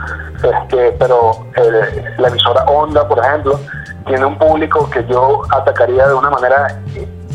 este, 0.42 0.92
pero 0.92 1.32
eh, 1.56 2.14
la 2.16 2.28
emisora 2.28 2.64
Onda, 2.64 3.06
por 3.06 3.18
ejemplo, 3.18 3.60
tiene 4.06 4.24
un 4.24 4.38
público 4.38 4.88
que 4.88 5.04
yo 5.06 5.42
atacaría 5.50 6.08
de 6.08 6.14
una 6.14 6.30
manera 6.30 6.80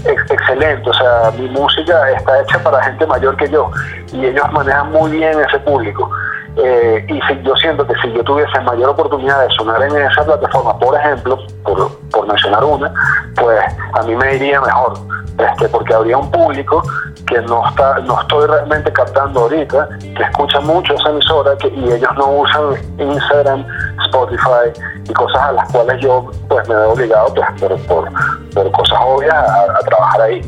excelente, 0.06 0.90
o 0.90 0.94
sea, 0.94 1.32
mi 1.38 1.48
música 1.50 2.10
está 2.12 2.42
hecha 2.42 2.58
para 2.64 2.84
gente 2.84 3.06
mayor 3.06 3.36
que 3.38 3.50
yo 3.50 3.70
y 4.14 4.26
ellos 4.26 4.52
manejan 4.52 4.92
muy 4.92 5.12
bien 5.12 5.40
ese 5.42 5.60
público. 5.60 6.10
Eh, 6.58 7.06
y 7.08 7.22
si, 7.22 7.42
yo 7.44 7.56
siento 7.56 7.86
que 7.86 7.94
si 8.02 8.12
yo 8.12 8.24
tuviese 8.24 8.60
mayor 8.62 8.90
oportunidad 8.90 9.48
de 9.48 9.54
sonar 9.56 9.82
en 9.84 9.98
esa 9.98 10.24
plataforma, 10.26 10.78
por 10.78 10.96
ejemplo, 10.96 11.38
por, 11.64 11.98
por 12.10 12.28
mencionar 12.28 12.64
una, 12.64 12.94
pues 13.36 13.62
a 13.94 14.04
mí 14.04 14.16
me 14.16 14.36
iría 14.36 14.60
mejor, 14.60 14.94
este, 15.38 15.70
porque 15.70 15.94
habría 15.94 16.18
un 16.18 16.30
público 16.32 16.84
que 17.30 17.42
no 17.44 17.68
está 17.68 18.00
no 18.00 18.20
estoy 18.20 18.48
realmente 18.48 18.92
captando 18.92 19.42
ahorita, 19.42 19.88
que 20.00 20.24
escucha 20.24 20.60
mucho 20.62 20.96
esa 20.96 21.10
emisora 21.10 21.56
que, 21.58 21.68
y 21.68 21.92
ellos 21.92 22.10
no 22.18 22.40
usan 22.40 22.74
Instagram, 22.98 23.66
Spotify 24.06 24.74
y 25.08 25.14
cosas 25.14 25.42
a 25.42 25.52
las 25.54 25.72
cuales 25.72 26.02
yo 26.02 26.30
pues 26.48 26.68
me 26.68 26.76
he 26.76 26.86
obligado 26.86 27.34
pues, 27.34 27.82
por, 27.82 28.12
por, 28.54 28.72
cosas 28.72 29.00
obvias 29.06 29.34
a, 29.34 29.80
trabajar 29.86 30.22
ahí. 30.22 30.42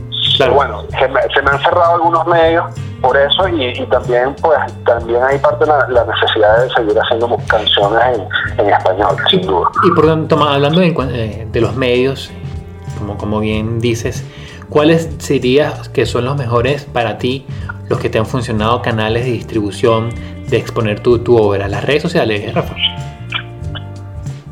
Pero 0.43 0.55
bueno, 0.55 0.83
se 0.99 1.07
me, 1.07 1.21
se 1.33 1.41
me 1.41 1.51
han 1.51 1.59
cerrado 1.59 1.95
algunos 1.95 2.25
medios 2.25 2.65
por 2.99 3.15
eso 3.15 3.47
y, 3.47 3.85
también 3.87 4.35
pues 4.41 4.57
también 4.85 5.21
hay 5.23 5.37
parte 5.37 5.65
de 5.65 5.71
la, 5.71 6.05
necesidad 6.05 6.63
de 6.63 6.69
seguir 6.71 6.97
haciendo 6.97 7.37
canciones 7.47 8.19
en, 8.57 8.69
español, 8.69 9.15
sin 9.29 9.41
duda. 9.41 9.69
Y 9.83 9.91
por 9.91 10.05
tanto, 10.05 10.41
hablando 10.43 10.79
de, 10.79 10.95
eh, 11.11 11.47
de, 11.51 11.61
los 11.61 11.75
medios, 11.75 12.31
como, 12.97 13.17
como 13.17 13.39
bien 13.39 13.79
dices, 13.79 14.23
¿cuáles 14.69 15.09
serían 15.19 15.73
que 15.93 16.05
son 16.05 16.25
los 16.25 16.35
mejores 16.37 16.85
para 16.85 17.17
ti, 17.17 17.45
los 17.89 17.99
que 17.99 18.09
te 18.09 18.17
han 18.17 18.25
funcionado 18.25 18.81
canales 18.81 19.25
de 19.25 19.31
distribución 19.31 20.09
de 20.47 20.57
exponer 20.57 21.01
tu, 21.01 21.19
tu 21.19 21.37
obra? 21.37 21.67
Las 21.67 21.83
redes 21.83 22.01
sociales, 22.01 22.53
Rafa. 22.53 22.75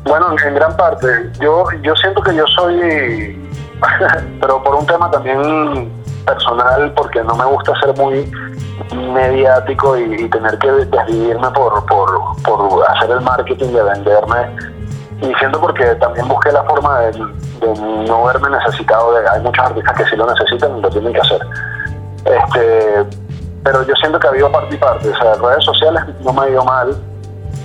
Bueno, 0.04 0.34
en 0.44 0.54
gran 0.54 0.76
parte. 0.76 1.06
Yo, 1.40 1.66
yo 1.82 1.94
siento 1.96 2.22
que 2.22 2.34
yo 2.34 2.46
soy, 2.48 3.38
pero 4.40 4.62
por 4.62 4.74
un 4.74 4.86
tema 4.86 5.10
también 5.10 5.90
personal 6.24 6.92
porque 6.94 7.22
no 7.22 7.34
me 7.34 7.44
gusta 7.46 7.72
ser 7.80 7.96
muy 7.96 8.30
mediático 8.94 9.96
y, 9.96 10.28
tener 10.28 10.58
que 10.58 10.70
desvivirme 10.70 11.50
por, 11.50 11.84
por, 11.86 12.88
hacer 12.88 13.10
el 13.10 13.20
marketing, 13.20 13.68
de 13.68 13.82
venderme. 13.82 14.56
Y 15.20 15.34
siento 15.34 15.60
porque 15.60 15.84
también 15.96 16.26
busqué 16.28 16.50
la 16.50 16.64
forma 16.64 17.00
de, 17.00 17.18
no 18.06 18.24
verme 18.24 18.50
necesitado 18.50 19.14
de... 19.14 19.28
Hay 19.28 19.40
muchos 19.42 19.64
artistas 19.64 19.96
que 19.96 20.04
sí 20.06 20.16
lo 20.16 20.26
necesitan 20.26 20.78
y 20.78 20.80
lo 20.80 20.88
tienen 20.88 21.12
que 21.12 21.20
hacer. 21.20 21.40
Este, 22.24 23.04
pero 23.62 23.86
yo 23.86 23.94
siento 23.96 24.18
que 24.18 24.26
ha 24.26 24.30
habido 24.30 24.50
parte 24.50 24.74
y 24.74 24.78
parte. 24.78 25.10
O 25.10 25.16
sea, 25.16 25.34
redes 25.34 25.64
sociales 25.64 26.02
no 26.24 26.32
me 26.32 26.42
ha 26.42 26.48
ido 26.48 26.64
mal. 26.64 26.96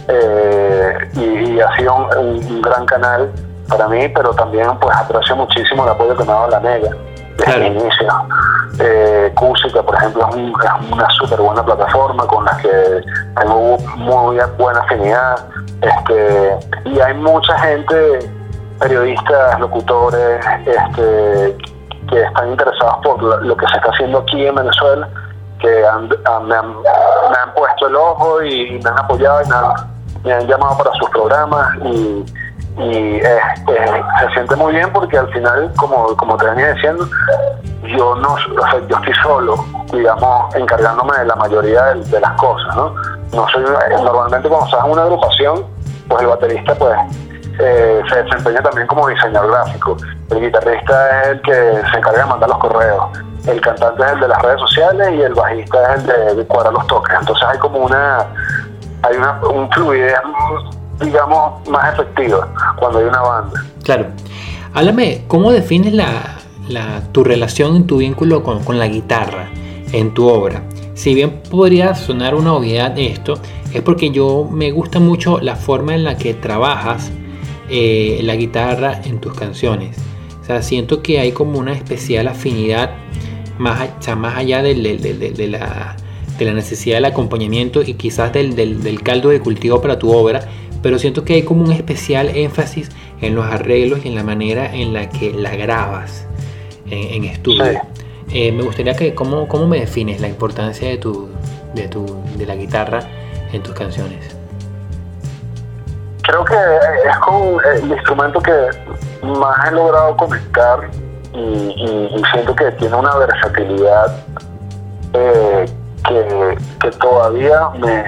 Eh, 0.08 0.98
y, 1.16 1.60
ha 1.60 1.76
sido 1.78 1.96
un, 2.20 2.62
gran 2.62 2.86
canal 2.86 3.32
para 3.68 3.88
mí, 3.88 4.08
pero 4.10 4.32
también 4.32 4.68
pues 4.80 4.96
aprecio 4.96 5.36
muchísimo 5.36 5.84
el 5.84 5.90
apoyo 5.90 6.16
que 6.16 6.24
me 6.24 6.32
ha 6.32 6.36
dado 6.36 6.50
la 6.50 6.60
Mega 6.60 6.90
desde 7.38 7.68
el 7.68 7.78
inicio. 7.78 8.08
Eh, 8.80 9.34
por 9.36 9.96
ejemplo, 9.96 10.30
es, 10.30 10.92
una 10.92 11.10
súper 11.12 11.40
buena 11.40 11.64
plataforma 11.64 12.26
con 12.28 12.46
la 12.46 12.58
que 12.58 13.02
tengo 13.40 13.78
muy 13.98 14.38
buena 14.58 14.80
afinidad. 14.82 15.46
Este, 15.82 16.58
y 16.86 17.00
hay 17.00 17.14
mucha 17.14 17.58
gente, 17.60 18.32
periodistas, 18.80 19.60
locutores, 19.60 20.46
este, 20.66 21.58
que 22.10 22.22
están 22.22 22.52
interesados 22.52 22.98
por 23.04 23.22
lo 23.44 23.58
que 23.58 23.68
se 23.68 23.78
está 23.78 23.90
haciendo 23.92 24.20
aquí 24.20 24.46
en 24.46 24.56
Venezuela, 24.56 25.10
que 25.60 25.84
me, 26.44 26.56
han, 26.56 27.54
puesto 27.56 27.88
el 27.88 27.96
ojo 27.96 28.44
y 28.44 28.80
me 28.84 28.90
han 28.90 29.00
apoyado 29.00 29.42
y 29.42 29.48
me 30.24 30.34
han, 30.34 30.48
llamado 30.48 30.78
para 30.78 30.92
sus 30.94 31.10
programas 31.10 31.76
y 31.86 32.26
y 32.78 33.22
se 33.22 34.34
siente 34.34 34.56
muy 34.56 34.74
bien 34.74 34.92
porque 34.92 35.18
al 35.18 35.32
final, 35.32 35.72
como, 35.78 36.16
como 36.18 36.36
te 36.36 36.46
venía 36.46 36.74
diciendo, 36.74 37.08
yo 37.84 38.16
no, 38.16 38.36
yo 38.88 38.98
estoy 38.98 39.14
solo, 39.24 39.56
digamos, 39.94 40.54
encargándome 40.56 41.18
de 41.18 41.26
la 41.26 41.36
mayoría 41.36 41.84
de, 41.94 42.20
las 42.20 42.32
cosas, 42.34 42.76
¿no? 42.76 42.94
No 43.34 43.48
soy 43.50 43.64
normalmente 44.04 44.50
cuando 44.50 44.66
estás 44.66 44.86
en 44.86 44.92
una 44.92 45.04
agrupación, 45.04 45.66
pues 46.08 46.22
el 46.22 46.28
baterista 46.28 46.76
pues 46.76 46.98
eh, 47.60 48.02
se 48.10 48.24
desempeña 48.24 48.62
también 48.62 48.88
como 48.88 49.08
diseñador 49.08 49.52
gráfico, 49.52 49.98
el 50.32 50.42
guitarrista 50.42 51.22
es 51.22 51.28
el 51.30 51.42
que 51.42 51.82
se 51.92 51.98
encarga 51.98 52.24
de 52.24 52.26
mandar 52.26 52.50
los 52.50 52.58
correos, 52.58 53.06
el 53.48 53.62
cantante 53.62 54.04
es 54.04 54.12
el 54.12 54.20
de 54.20 54.28
las 54.28 54.42
redes 54.42 54.60
sociales 54.60 55.10
y 55.14 55.22
el 55.22 55.34
bajista 55.34 55.96
es 55.96 56.04
el 56.04 56.38
de, 56.38 56.46
cuadrar 56.48 56.74
los 56.74 56.88
toques, 56.88 57.16
entonces 57.18 57.48
hay 57.48 57.58
como 57.60 57.80
una 57.80 58.26
hay 59.04 59.18
una 59.18 59.40
un 59.50 59.72
fluidez 59.72 60.16
digamos 61.02 61.68
más 61.70 61.94
efectiva 61.94 62.48
cuando 62.78 63.00
hay 63.00 63.06
una 63.06 63.22
banda. 63.22 63.66
Claro. 63.84 64.08
Háblame, 64.74 65.24
¿cómo 65.28 65.52
defines 65.52 65.94
la, 65.94 66.38
la, 66.68 67.02
tu 67.12 67.24
relación, 67.24 67.88
tu 67.88 67.98
vínculo 67.98 68.44
con, 68.44 68.64
con, 68.64 68.78
la 68.78 68.88
guitarra 68.88 69.50
en 69.92 70.14
tu 70.14 70.28
obra. 70.28 70.64
Si 70.94 71.14
bien 71.14 71.42
podría 71.50 71.96
sonar 71.96 72.36
una 72.36 72.54
obviedad 72.54 72.98
esto, 72.98 73.40
es 73.74 73.82
porque 73.82 74.12
yo 74.12 74.48
me 74.50 74.72
gusta 74.72 75.00
mucho 75.00 75.40
la 75.40 75.56
forma 75.56 75.96
en 75.96 76.04
la 76.04 76.18
que 76.18 76.34
trabajas 76.34 77.12
eh, 77.70 78.20
la 78.24 78.36
guitarra 78.36 79.02
en 79.04 79.20
tus 79.20 79.34
canciones. 79.34 79.98
O 80.42 80.46
sea, 80.46 80.62
siento 80.62 81.02
que 81.02 81.20
hay 81.20 81.32
como 81.32 81.60
una 81.60 81.74
especial 81.74 82.28
afinidad 82.28 82.92
más, 83.58 83.90
más 84.18 84.38
allá 84.38 84.62
de, 84.62 84.76
de, 84.76 85.48
la, 85.48 85.96
de, 86.38 86.46
la, 86.46 86.54
necesidad 86.54 86.98
del 86.98 87.06
acompañamiento 87.06 87.82
y 87.82 87.96
quizás 87.96 88.32
del, 88.32 89.02
caldo 89.04 89.30
de 89.30 89.40
cultivo 89.40 89.82
para 89.82 89.98
tu 89.98 90.12
obra, 90.12 90.48
pero 90.86 91.00
siento 91.00 91.26
que 91.26 91.34
hay 91.34 91.42
como 91.42 91.64
un 91.64 91.72
especial 91.72 92.30
énfasis 92.30 92.92
en 93.20 93.34
los 93.34 93.44
arreglos 93.44 94.06
y 94.06 94.10
en 94.10 94.14
la 94.14 94.24
manera 94.24 94.72
en 94.72 94.94
la 94.94 95.10
que 95.10 95.34
la 95.34 95.56
grabas 95.56 96.28
en, 96.92 97.24
estudio. 97.24 97.82
Eh, 98.32 98.52
me 98.52 98.62
gustaría 98.62 98.96
que, 98.96 99.16
¿cómo, 99.16 99.48
¿cómo 99.48 99.66
me 99.66 99.80
defines 99.80 100.22
la 100.22 100.28
importancia 100.28 100.88
de, 100.88 101.00
tu, 101.00 101.28
de, 101.74 101.88
tu, 101.88 102.06
de 102.38 102.46
la 102.46 102.54
guitarra 102.54 103.00
en 103.52 103.64
tus 103.64 103.74
canciones? 103.74 104.38
Creo 106.22 106.46
que 106.46 106.54
es 106.54 107.18
con 107.18 107.58
el 107.78 107.92
instrumento 107.92 108.40
que 108.40 108.52
más 109.24 109.68
he 109.68 109.72
logrado 109.72 110.16
conectar 110.18 110.88
y, 111.34 112.24
siento 112.32 112.56
que 112.56 112.72
tiene 112.74 112.96
una 112.96 113.16
versatilidad 113.16 114.24
eh, 115.14 115.66
que, 116.08 116.58
que, 116.82 116.92
todavía 116.98 117.70
me 117.80 118.04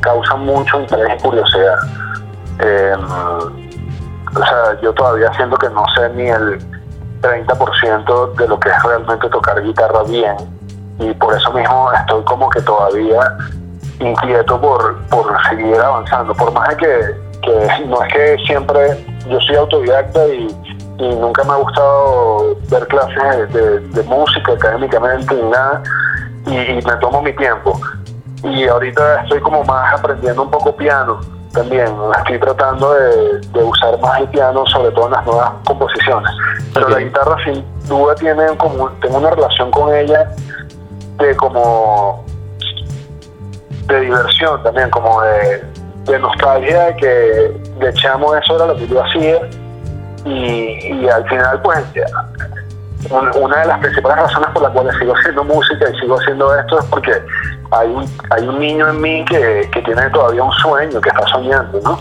causa 0.00 0.36
mucho 0.36 0.80
interés 0.80 1.18
y 1.18 1.22
curiosidad. 1.22 1.78
Eh, 2.60 2.96
o 4.34 4.38
sea, 4.38 4.80
yo 4.82 4.92
todavía 4.92 5.32
siento 5.34 5.56
que 5.56 5.68
no 5.70 5.84
sé 5.96 6.08
ni 6.10 6.28
el 6.28 6.58
30% 7.22 8.34
de 8.34 8.48
lo 8.48 8.60
que 8.60 8.68
es 8.68 8.82
realmente 8.82 9.28
tocar 9.28 9.62
guitarra 9.62 10.02
bien. 10.04 10.36
Y 10.98 11.12
por 11.14 11.34
eso 11.34 11.52
mismo 11.52 11.92
estoy 11.92 12.22
como 12.24 12.48
que 12.50 12.60
todavía 12.62 13.36
inquieto 14.00 14.60
por, 14.60 14.96
por 15.06 15.26
seguir 15.48 15.76
avanzando. 15.76 16.34
Por 16.34 16.52
más 16.52 16.68
de 16.70 16.76
que, 16.76 17.86
no 17.86 18.02
es 18.02 18.12
que 18.12 18.36
siempre 18.46 19.04
yo 19.28 19.40
soy 19.40 19.56
autodidacta 19.56 20.26
y, 20.28 20.48
nunca 20.98 21.44
me 21.44 21.52
ha 21.52 21.56
gustado 21.56 22.56
ver 22.70 22.86
clases 22.88 23.52
de, 23.52 24.02
música 24.02 24.52
académicamente 24.52 25.32
ni 25.34 25.48
nada. 25.48 25.82
Y, 26.48 26.86
me 26.86 26.96
tomo 27.00 27.22
mi 27.22 27.32
tiempo. 27.34 27.80
Y 28.42 28.66
ahorita 28.66 29.22
estoy 29.22 29.40
como 29.40 29.64
más 29.64 29.94
aprendiendo 29.94 30.42
un 30.42 30.50
poco 30.50 30.74
piano 30.76 31.20
también 31.52 31.88
estoy 32.18 32.38
tratando 32.38 32.92
de, 32.94 33.64
usar 33.64 33.98
más 34.00 34.20
el 34.20 34.28
piano, 34.28 34.64
sobre 34.66 34.90
todo 34.92 35.06
en 35.06 35.12
las 35.12 35.26
nuevas 35.26 35.50
composiciones. 35.66 36.30
Pero 36.74 36.88
la 36.88 37.00
guitarra 37.00 37.36
sin 37.44 37.64
duda 37.88 38.14
tiene 38.16 38.46
como, 38.58 38.88
tengo 39.00 39.18
una 39.18 39.30
relación 39.30 39.70
con 39.70 39.94
ella 39.94 40.30
de 41.18 41.34
como 41.36 42.24
de 43.86 44.00
diversión 44.00 44.62
también, 44.62 44.90
como 44.90 45.20
de, 45.22 45.64
de 46.04 46.18
nostalgia, 46.18 46.84
de 46.84 46.96
que 46.96 47.06
de 47.84 47.94
chamo 47.94 48.34
eso 48.34 48.56
era 48.56 48.66
lo 48.66 48.76
que 48.76 48.86
yo 48.86 49.02
hacía 49.02 49.40
y, 50.24 51.08
al 51.08 51.26
final 51.28 51.62
pues 51.62 51.78
una 53.10 53.60
de 53.60 53.66
las 53.66 53.78
principales 53.78 54.18
razones 54.18 54.50
por 54.50 54.62
las 54.62 54.72
cuales 54.72 54.94
sigo 54.98 55.14
haciendo 55.14 55.44
música 55.44 55.86
y 55.90 56.00
sigo 56.00 56.18
haciendo 56.18 56.54
esto 56.58 56.78
es 56.78 56.84
porque 56.86 57.12
hay 57.70 57.88
un, 57.88 58.04
hay 58.30 58.48
un 58.48 58.58
niño 58.58 58.88
en 58.88 59.00
mí 59.00 59.24
que, 59.24 59.68
que 59.72 59.82
tiene 59.82 60.08
todavía 60.10 60.42
un 60.42 60.52
sueño, 60.52 61.00
que 61.00 61.08
está 61.08 61.26
soñando, 61.28 61.80
¿no? 61.82 62.00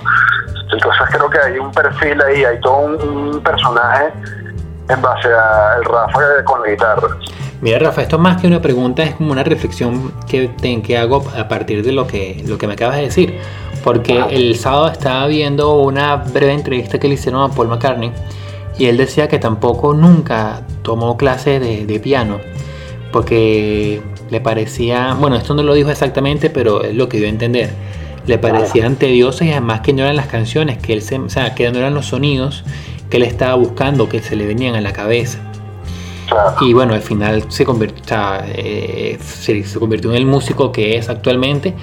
Entonces 0.72 1.02
creo 1.10 1.30
que 1.30 1.40
hay 1.40 1.58
un 1.58 1.72
perfil 1.72 2.22
ahí, 2.22 2.44
hay 2.44 2.60
todo 2.62 2.78
un, 2.78 3.42
personaje 3.42 4.12
en 4.90 5.02
base 5.02 5.28
al 5.28 5.84
Rafa 5.86 6.20
con 6.44 6.62
la 6.62 6.70
guitarra. 6.70 7.08
Mira, 7.62 7.80
Rafa, 7.80 8.02
esto 8.02 8.20
más 8.20 8.40
que 8.42 8.48
una 8.48 8.62
pregunta 8.62 9.04
es 9.04 9.16
como 9.16 9.32
una 9.32 9.44
reflexión 9.44 10.14
que, 10.28 10.52
que 10.84 10.98
hago 10.98 11.24
a 11.38 11.48
partir 11.48 11.84
de 11.84 11.92
lo 11.92 12.06
que, 12.06 12.44
lo 12.46 12.58
que 12.58 12.68
me 12.68 12.74
acabas 12.74 12.98
de 12.98 13.04
decir. 13.04 13.40
Porque 13.84 14.26
el 14.30 14.58
sábado 14.58 14.90
estaba 14.90 15.28
viendo 15.28 15.76
una 15.76 16.18
breve 16.18 16.54
entrevista 16.54 17.00
que 17.00 17.08
le 17.08 17.14
hicieron 17.14 17.50
a 17.50 17.54
Paul 17.54 17.70
McCartney 17.70 18.12
y 18.78 18.88
él 18.88 18.98
decía 18.98 19.28
que 19.28 19.40
tampoco 19.40 19.94
nunca 19.94 20.62
tomó 20.88 21.18
clase 21.18 21.60
de, 21.60 22.00
piano 22.00 22.40
porque 23.12 24.02
le 24.30 24.40
parecía, 24.40 25.16
bueno, 25.20 25.36
esto 25.36 25.54
no 25.54 25.62
lo 25.62 25.74
dijo 25.74 25.90
exactamente, 25.90 26.50
pero 26.50 26.82
es 26.82 26.96
lo 26.96 27.10
que 27.10 27.18
dio 27.18 27.26
a 27.26 27.30
entender. 27.30 27.72
Le 28.26 28.38
parecían 28.38 28.96
tediosas 28.96 29.48
y 29.48 29.52
además 29.52 29.82
que 29.82 29.92
no 29.92 30.04
eran 30.04 30.16
las 30.16 30.28
canciones, 30.28 30.78
que 30.78 30.94
él 30.94 31.02
se, 31.02 31.20
o 31.20 31.30
sea, 31.30 31.54
que 31.56 31.70
no 31.72 31.80
eran 31.80 31.94
los 31.94 32.06
sonidos 32.06 32.64
que 33.10 33.18
él 33.18 33.24
estaba 33.24 33.56
buscando, 33.56 34.08
que 34.08 34.22
se 34.22 34.38
le 34.38 34.46
venían 34.46 34.76
a 34.76 34.82
la 34.82 34.94
cabeza. 34.94 35.40
Y 36.62 36.74
bueno, 36.74 36.94
al 36.94 37.02
final 37.02 37.44
se 37.52 37.66
convirtió, 37.66 38.18
eh, 38.46 39.18
se, 39.22 39.64
convirtió 39.78 40.12
en 40.12 40.18
el 40.18 40.26
músico 40.26 40.72
que 40.72 40.98
es 40.98 41.10
actualmente, 41.10 41.74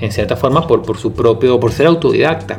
en 0.00 0.12
cierta 0.12 0.36
forma, 0.36 0.68
por, 0.68 0.82
por 0.82 0.98
su 0.98 1.12
propio, 1.12 1.58
por 1.58 1.72
ser 1.72 1.86
autodidacta. 1.86 2.58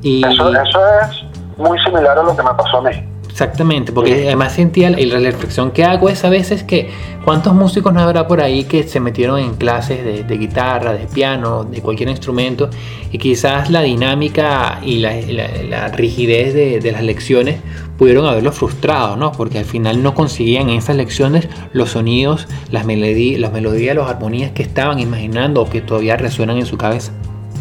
Y, 0.00 0.24
eso, 0.24 0.52
eso 0.52 0.80
es 1.02 1.24
muy 1.58 1.78
similar 1.80 2.18
a 2.18 2.22
lo 2.22 2.36
que 2.36 2.42
me 2.42 2.54
pasó 2.54 2.78
a 2.78 2.82
mí. 2.82 3.13
Exactamente, 3.34 3.90
porque 3.90 4.28
además 4.28 4.52
sentía 4.52 4.90
la 4.90 5.18
reflexión 5.18 5.72
que 5.72 5.82
hago 5.82 6.08
es 6.08 6.24
a 6.24 6.28
veces 6.28 6.62
que 6.62 6.88
cuántos 7.24 7.52
músicos 7.52 7.92
no 7.92 7.98
habrá 7.98 8.28
por 8.28 8.40
ahí 8.40 8.62
que 8.62 8.84
se 8.84 9.00
metieron 9.00 9.40
en 9.40 9.56
clases 9.56 10.04
de, 10.04 10.38
guitarra, 10.38 10.92
de 10.92 11.08
piano, 11.08 11.64
de 11.64 11.82
cualquier 11.82 12.10
instrumento 12.10 12.70
y 13.10 13.18
quizás 13.18 13.70
la 13.70 13.80
dinámica 13.80 14.78
y 14.84 14.98
la, 14.98 15.88
rigidez 15.88 16.54
de, 16.54 16.92
las 16.92 17.02
lecciones 17.02 17.60
pudieron 17.98 18.24
haberlos 18.26 18.54
frustrado, 18.54 19.16
¿no? 19.16 19.32
Porque 19.32 19.58
al 19.58 19.64
final 19.64 20.00
no 20.00 20.14
conseguían 20.14 20.68
en 20.68 20.78
esas 20.78 20.94
lecciones 20.94 21.48
los 21.72 21.90
sonidos, 21.90 22.46
las, 22.70 22.84
melodías, 22.84 23.40
las 23.40 23.50
melodías, 23.50 23.96
las 23.96 24.08
armonías 24.08 24.52
que 24.52 24.62
estaban 24.62 25.00
imaginando 25.00 25.60
o 25.60 25.68
que 25.68 25.80
todavía 25.80 26.16
resuenan 26.16 26.58
en 26.58 26.66
su 26.66 26.78
cabeza. 26.78 27.10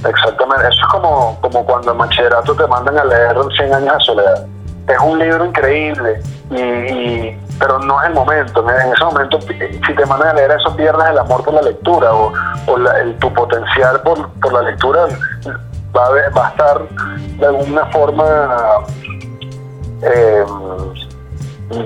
Exactamente, 0.07 0.67
eso 0.67 0.81
es 0.81 0.91
como, 0.91 1.35
como 1.41 1.65
cuando 1.65 1.93
en 1.93 1.97
bachillerato 1.97 2.53
te 2.53 2.67
mandan 2.67 2.95
a 2.95 3.05
leer 3.05 3.35
100 3.57 3.73
años 3.73 3.97
de 3.97 4.03
soledad 4.05 4.52
es 4.87 4.99
un 4.99 5.17
libro 5.19 5.45
increíble, 5.45 6.21
y, 6.51 7.31
pero 7.59 7.79
no 7.79 8.01
es 8.01 8.09
el 8.09 8.13
momento. 8.13 8.69
En 8.69 8.91
ese 8.91 9.03
momento, 9.03 9.39
si 9.41 9.95
te 9.95 10.05
mandan 10.05 10.29
a 10.29 10.33
leer 10.33 10.51
eso, 10.51 10.75
pierdes 10.75 11.09
el 11.09 11.17
amor 11.17 11.43
por 11.43 11.53
la 11.53 11.61
lectura 11.61 12.13
o, 12.13 12.31
el, 12.97 13.15
tu 13.19 13.31
potencial 13.33 14.01
por, 14.01 14.29
por, 14.33 14.53
la 14.53 14.61
lectura 14.63 15.07
va 15.95 16.05
a, 16.05 16.29
va 16.37 16.47
a 16.47 16.49
estar 16.49 16.81
de 17.37 17.45
alguna 17.45 17.85
forma, 17.87 18.25
eh, 20.01 20.45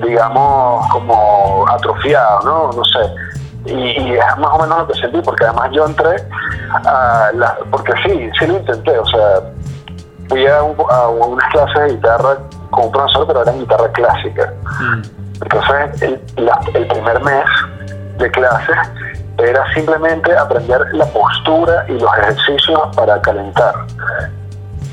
digamos, 0.02 0.86
como 0.92 1.66
atrofiado, 1.68 2.40
¿no? 2.42 2.72
No 2.72 2.84
sé. 2.84 3.72
Y, 3.72 4.14
es 4.14 4.38
más 4.38 4.50
o 4.52 4.62
menos 4.62 4.78
lo 4.78 4.88
que 4.88 4.98
sentí, 4.98 5.20
porque 5.20 5.44
además 5.44 5.70
yo 5.72 5.86
entré 5.86 6.16
a 6.84 7.30
la, 7.34 7.58
porque 7.70 7.92
sí, 8.04 8.30
sí 8.38 8.46
lo 8.46 8.56
intenté, 8.56 8.98
o 8.98 9.06
sea, 9.06 9.40
fui 10.28 10.46
a, 10.46 10.58
a 10.58 11.08
unas 11.08 11.52
clases 11.52 11.82
de 11.82 11.88
guitarra 11.90 12.38
un 12.70 12.92
profesor, 12.92 13.26
pero 13.26 13.42
era 13.42 13.52
en 13.52 13.60
guitarra 13.60 13.90
clásica. 13.92 14.52
Mm. 14.80 15.02
Entonces, 15.42 16.02
el, 16.02 16.86
primer 16.88 17.20
mes 17.22 17.44
de 18.18 18.30
clases 18.30 18.76
era 19.38 19.64
simplemente 19.72 20.36
aprender 20.36 20.80
la 20.92 21.06
postura 21.06 21.84
y 21.88 21.92
los 21.92 22.18
ejercicios 22.18 22.80
para 22.96 23.20
calentar. 23.20 23.74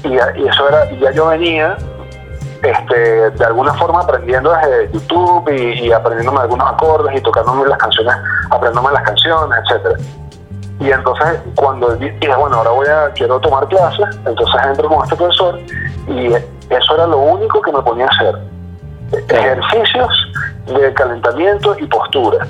Y, 0.04 0.16
eso 0.16 0.70
era, 0.70 0.92
ya 0.92 1.12
yo 1.12 1.28
venía 1.28 1.76
este, 2.62 3.32
de 3.32 3.46
alguna 3.46 3.74
forma 3.74 4.02
aprendiendo 4.02 4.52
desde 4.54 4.92
YouTube 4.92 5.50
y, 5.52 5.92
aprendiéndome 5.92 6.42
algunos 6.42 6.72
acordes 6.72 7.18
y 7.18 7.22
tocándome 7.22 7.68
las 7.68 7.78
canciones, 7.78 8.16
aprendiéndome 8.52 8.94
las 8.94 9.04
canciones, 9.04 9.60
etcétera. 9.64 9.96
Y 10.80 10.92
entonces 10.92 11.40
cuando 11.56 11.96
dije, 11.96 12.36
bueno, 12.38 12.58
ahora 12.58 12.70
voy 12.72 12.88
a, 12.88 13.12
quiero 13.14 13.40
tomar 13.40 13.68
clases, 13.68 14.06
entonces 14.26 14.62
entro 14.66 14.90
con 14.90 15.04
este 15.04 15.16
profesor 15.16 15.60
y 16.08 16.34
eso 16.34 16.96
era 16.96 17.08
lo 17.08 17.18
único 17.18 17.62
que 17.62 17.72
me 17.72 17.82
ponía 17.82 18.06
a 18.06 18.10
hacer. 18.10 18.36
Ejercicios 19.30 20.32
de 20.68 20.94
calentamiento 20.94 21.76
y 21.80 21.88
postura. 21.88 22.46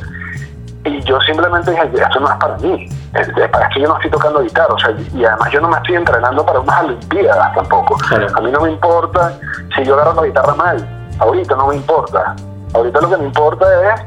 Y 0.85 1.01
yo 1.01 1.19
simplemente 1.21 1.71
dije, 1.71 1.83
esto 1.95 2.19
no 2.19 2.29
es 2.29 2.35
para 2.37 2.57
mí. 2.57 2.87
Es 3.13 3.27
que 3.73 3.81
yo 3.81 3.87
no 3.87 3.95
estoy 3.95 4.11
tocando 4.11 4.41
guitarra. 4.41 4.73
O 4.73 4.79
sea, 4.79 4.91
y 4.91 5.25
además 5.25 5.51
yo 5.51 5.61
no 5.61 5.69
me 5.69 5.77
estoy 5.77 5.95
entrenando 5.95 6.45
para 6.45 6.59
unas 6.59 6.83
Olimpiadas 6.83 7.55
tampoco. 7.55 7.97
A 8.35 8.41
mí 8.41 8.51
no 8.51 8.61
me 8.61 8.71
importa 8.71 9.33
si 9.75 9.83
yo 9.83 9.95
agarro 9.95 10.13
la 10.21 10.27
guitarra 10.27 10.53
mal. 10.53 11.09
Ahorita 11.19 11.55
no 11.55 11.67
me 11.67 11.75
importa. 11.75 12.35
Ahorita 12.73 13.01
lo 13.01 13.09
que 13.09 13.17
me 13.17 13.25
importa 13.25 13.93
es 13.93 14.01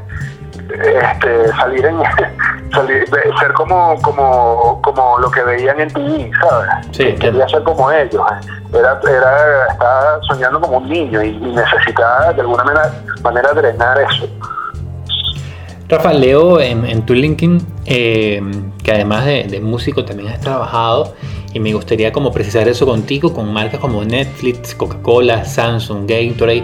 este, 0.69 1.47
salir 1.53 1.85
en 1.85 1.97
salir, 2.71 3.05
ser 3.39 3.53
como 3.53 3.99
como 4.01 4.79
como 4.81 5.19
lo 5.19 5.31
que 5.31 5.43
veían 5.43 5.79
en 5.79 5.91
TV, 5.91 6.31
¿sabes? 6.41 6.87
Sí, 6.91 7.15
Quería 7.19 7.47
ser 7.47 7.63
como 7.63 7.91
ellos. 7.91 8.21
Era, 8.71 8.99
era, 9.03 9.67
estaba 9.71 10.19
soñando 10.27 10.61
como 10.61 10.77
un 10.77 10.89
niño 10.89 11.23
y, 11.23 11.31
necesitaba 11.31 12.31
de 12.33 12.41
alguna 12.41 12.63
manera, 12.63 12.93
manera 13.23 13.53
drenar 13.53 13.99
eso. 13.99 14.27
Rafa, 15.87 16.13
leo 16.13 16.59
en, 16.59 17.03
tu 17.03 17.15
LinkedIn 17.15 17.65
eh, 17.87 18.39
que 18.83 18.91
además 18.91 19.25
de, 19.25 19.59
músico 19.59 20.05
también 20.05 20.29
has 20.29 20.39
trabajado 20.39 21.15
y 21.51 21.59
me 21.59 21.73
gustaría 21.73 22.11
como 22.11 22.31
precisar 22.31 22.67
eso 22.67 22.85
contigo 22.85 23.33
con 23.33 23.51
marcas 23.51 23.79
como 23.79 24.03
Netflix, 24.05 24.75
Coca-Cola, 24.75 25.45
Samsung, 25.45 26.07
Gatorade 26.07 26.63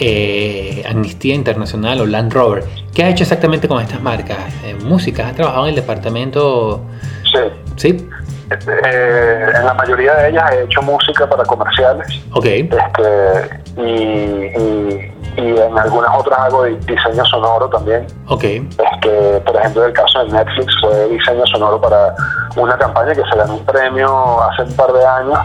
eh, 0.00 0.82
Amnistía 0.88 1.34
Internacional 1.34 2.00
o 2.00 2.06
Land 2.06 2.32
Rover. 2.32 2.64
¿Qué 2.94 3.04
ha 3.04 3.08
hecho 3.08 3.22
exactamente 3.22 3.68
con 3.68 3.80
estas 3.80 4.00
marcas? 4.00 4.38
Eh, 4.64 4.74
¿Música? 4.82 5.28
¿Ha 5.28 5.32
trabajado 5.32 5.64
en 5.64 5.70
el 5.70 5.76
departamento? 5.76 6.82
Sí. 7.24 7.38
¿Sí? 7.76 8.08
Eh, 8.50 9.46
en 9.54 9.64
la 9.64 9.74
mayoría 9.74 10.14
de 10.14 10.30
ellas 10.30 10.50
he 10.52 10.64
hecho 10.64 10.82
música 10.82 11.28
para 11.28 11.44
comerciales. 11.44 12.06
Ok. 12.32 12.46
Este, 12.46 13.60
y, 13.76 15.10
en 15.36 15.78
algunas 15.78 16.10
otras 16.18 16.38
hago 16.40 16.64
diseño 16.64 17.24
sonoro 17.26 17.68
también. 17.68 18.06
Ok. 18.26 18.44
Este, 18.44 19.40
por 19.46 19.56
ejemplo, 19.56 19.84
el 19.84 19.92
caso 19.92 20.24
de 20.24 20.32
Netflix 20.32 20.74
fue 20.80 21.08
diseño 21.08 21.46
sonoro 21.46 21.80
para 21.80 22.14
una 22.56 22.76
campaña 22.76 23.14
que 23.14 23.22
se 23.30 23.36
ganó 23.36 23.54
un 23.54 23.64
premio 23.64 24.42
hace 24.42 24.62
un 24.62 24.72
par 24.74 24.92
de 24.92 25.06
años 25.06 25.38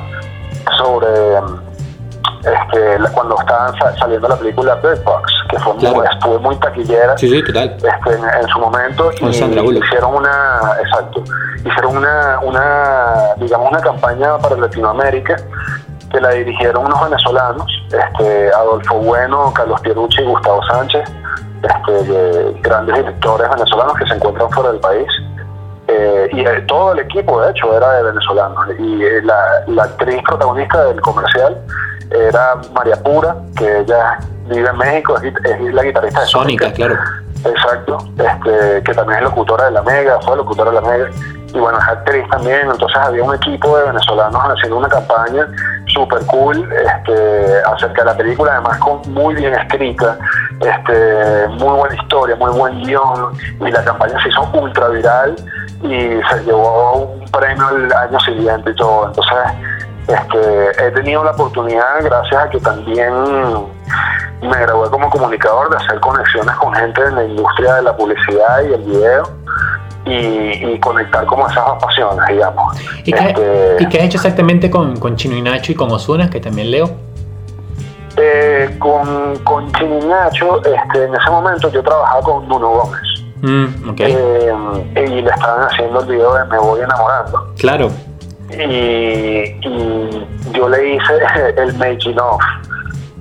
sobre 0.77 1.09
este, 2.45 2.97
cuando 3.13 3.39
estaban 3.39 3.73
saliendo 3.97 4.27
la 4.27 4.35
película 4.35 4.75
Bird 4.75 5.03
Box, 5.03 5.33
que 5.49 5.59
fue 5.59 5.73
muy, 5.73 6.05
estuvo 6.11 6.39
muy 6.39 6.55
taquillera. 6.57 7.17
Sí, 7.17 7.29
sí, 7.29 7.43
total. 7.43 7.75
Este, 7.77 8.13
en, 8.13 8.47
su 8.47 8.59
momento 8.59 9.11
y 9.19 9.27
hicieron 9.27 10.15
una 10.15 10.73
exacto 10.81 11.23
hicieron 11.65 11.97
una, 11.97 12.39
una 12.43 13.33
digamos 13.37 13.71
una 13.71 13.81
campaña 13.81 14.37
para 14.37 14.55
Latinoamérica 14.55 15.35
que 16.11 16.21
la 16.21 16.29
dirigieron 16.29 16.85
unos 16.85 17.03
venezolanos 17.03 17.65
este, 17.91 18.49
Adolfo 18.53 18.99
Bueno, 18.99 19.51
Carlos 19.53 19.81
Pierucci 19.81 20.21
y 20.21 20.25
Gustavo 20.25 20.61
Sánchez 20.67 21.09
este, 21.65 22.59
grandes 22.61 22.95
directores 22.95 23.49
venezolanos 23.49 23.97
que 23.97 24.05
se 24.07 24.13
encuentran 24.15 24.49
fuera 24.51 24.71
del 24.71 24.79
país. 24.79 25.07
Eh, 25.87 26.29
y 26.33 26.39
eh, 26.41 26.63
todo 26.67 26.93
el 26.93 26.99
equipo 26.99 27.41
de 27.41 27.51
hecho 27.51 27.75
era 27.75 27.91
de 27.93 28.03
venezolanos. 28.03 28.65
Y 28.79 29.03
eh, 29.03 29.21
la, 29.23 29.63
la 29.67 29.83
actriz 29.83 30.21
protagonista 30.23 30.85
del 30.85 31.01
comercial 31.01 31.57
era 32.11 32.55
María 32.73 32.95
Pura, 33.01 33.35
que 33.57 33.79
ella 33.79 34.17
vive 34.47 34.69
en 34.69 34.77
México, 34.77 35.17
es, 35.17 35.73
la 35.73 35.83
guitarrista 35.83 36.21
de 36.21 36.27
Sónica. 36.27 36.71
claro. 36.73 36.95
Exacto, 37.45 37.97
este, 38.17 38.81
que 38.83 38.93
también 38.93 39.19
es 39.19 39.25
locutora 39.25 39.65
de 39.65 39.71
la 39.71 39.83
Mega, 39.83 40.19
fue 40.21 40.35
locutora 40.35 40.71
de 40.71 40.81
la 40.81 40.89
Mega, 40.89 41.09
y 41.53 41.59
bueno, 41.59 41.77
es 41.77 41.87
actriz 41.87 42.27
también, 42.29 42.61
entonces 42.71 42.97
había 42.97 43.23
un 43.23 43.35
equipo 43.35 43.77
de 43.77 43.85
venezolanos 43.85 44.41
haciendo 44.41 44.77
una 44.77 44.89
campaña 44.89 45.47
súper 45.93 46.25
cool 46.25 46.67
este, 46.73 47.61
acerca 47.67 48.03
de 48.03 48.05
la 48.05 48.17
película, 48.17 48.53
además 48.53 48.79
con 48.79 49.01
muy 49.13 49.35
bien 49.35 49.53
escrita, 49.53 50.17
este, 50.59 51.47
muy 51.49 51.77
buena 51.77 51.95
historia, 51.95 52.35
muy 52.35 52.51
buen 52.51 52.81
guion, 52.81 53.37
y 53.59 53.71
la 53.71 53.83
campaña 53.83 54.21
se 54.23 54.29
hizo 54.29 54.41
ultra 54.53 54.87
viral 54.89 55.35
y 55.83 56.19
se 56.29 56.43
llevó 56.45 56.93
un 56.93 57.25
premio 57.25 57.69
el 57.69 57.93
año 57.93 58.19
siguiente 58.21 58.71
y 58.71 58.75
todo, 58.75 59.07
entonces 59.07 59.37
este, 60.07 60.87
he 60.87 60.91
tenido 60.91 61.23
la 61.23 61.31
oportunidad, 61.31 62.03
gracias 62.03 62.35
a 62.35 62.49
que 62.49 62.59
también 62.59 63.13
me 64.41 64.59
gradué 64.59 64.89
como 64.89 65.09
comunicador, 65.09 65.69
de 65.69 65.77
hacer 65.77 65.99
conexiones 65.99 66.55
con 66.55 66.73
gente 66.75 67.01
en 67.01 67.15
la 67.15 67.23
industria 67.23 67.75
de 67.75 67.81
la 67.81 67.97
publicidad 67.97 68.63
y 68.69 68.73
el 68.73 68.81
video 68.83 69.23
y, 70.05 70.79
conectar 70.79 71.25
como 71.25 71.47
esas 71.47 71.65
dos 71.65 71.83
pasiones, 71.83 72.27
digamos. 72.27 72.77
¿Y 73.03 73.11
qué, 73.11 73.29
este, 73.29 73.97
has 73.97 74.03
hecho 74.03 74.17
exactamente 74.17 74.69
con, 74.69 74.99
con 74.99 75.15
Chino 75.15 75.35
y 75.35 75.41
Nacho 75.41 75.71
y 75.71 75.75
con 75.75 75.91
Osuna, 75.91 76.29
que 76.29 76.39
también 76.39 76.69
leo? 76.69 76.91
Eh, 78.17 78.75
con, 78.79 79.37
con 79.39 79.71
Chini 79.73 80.05
Nacho, 80.05 80.57
este, 80.63 81.05
en 81.05 81.15
ese 81.15 81.29
momento 81.29 81.69
yo 81.71 81.81
trabajaba 81.81 82.21
con 82.21 82.47
Nuno 82.47 82.69
Gómez. 82.69 83.01
Mm, 83.41 83.89
ok. 83.89 83.99
Eh, 83.99 84.53
y 84.95 85.21
le 85.21 85.29
estaban 85.29 85.67
haciendo 85.67 86.01
el 86.01 86.07
video 86.07 86.33
de 86.35 86.45
Me 86.45 86.59
Voy 86.59 86.81
Enamorando. 86.81 87.53
claro. 87.57 87.89
Y, 88.51 89.57
y 89.67 90.27
yo 90.53 90.69
le 90.69 90.95
hice 90.95 91.13
el 91.57 91.73
making 91.75 92.19
of 92.19 92.41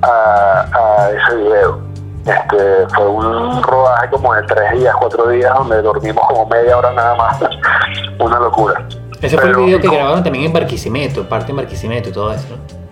a, 0.03 0.69
a 0.73 1.11
ese 1.11 1.37
video. 1.37 1.81
Este, 2.27 2.87
fue 2.95 3.07
un 3.07 3.63
rodaje 3.63 4.09
como 4.11 4.35
de 4.35 4.43
tres 4.45 4.73
días, 4.81 4.95
cuatro 4.99 5.29
días, 5.29 5.53
donde 5.55 5.83
dormimos 5.83 6.25
como 6.27 6.47
media 6.47 6.79
hora 6.79 6.93
nada 6.93 7.15
más. 7.17 7.39
Una 8.19 8.39
locura. 8.41 8.87
Ese 9.21 9.37
fue 9.39 9.51
el 9.51 9.57
video 9.57 9.81
que 9.81 9.89
grabaron 9.89 10.23
también 10.23 10.47
en 10.47 10.53
Barquisimeto, 10.53 11.27
parte 11.29 11.51
en 11.51 11.57
Barquisimeto 11.57 12.09
y 12.09 12.13
todo 12.13 12.33
eso, 12.33 12.47
¿no? 12.51 12.85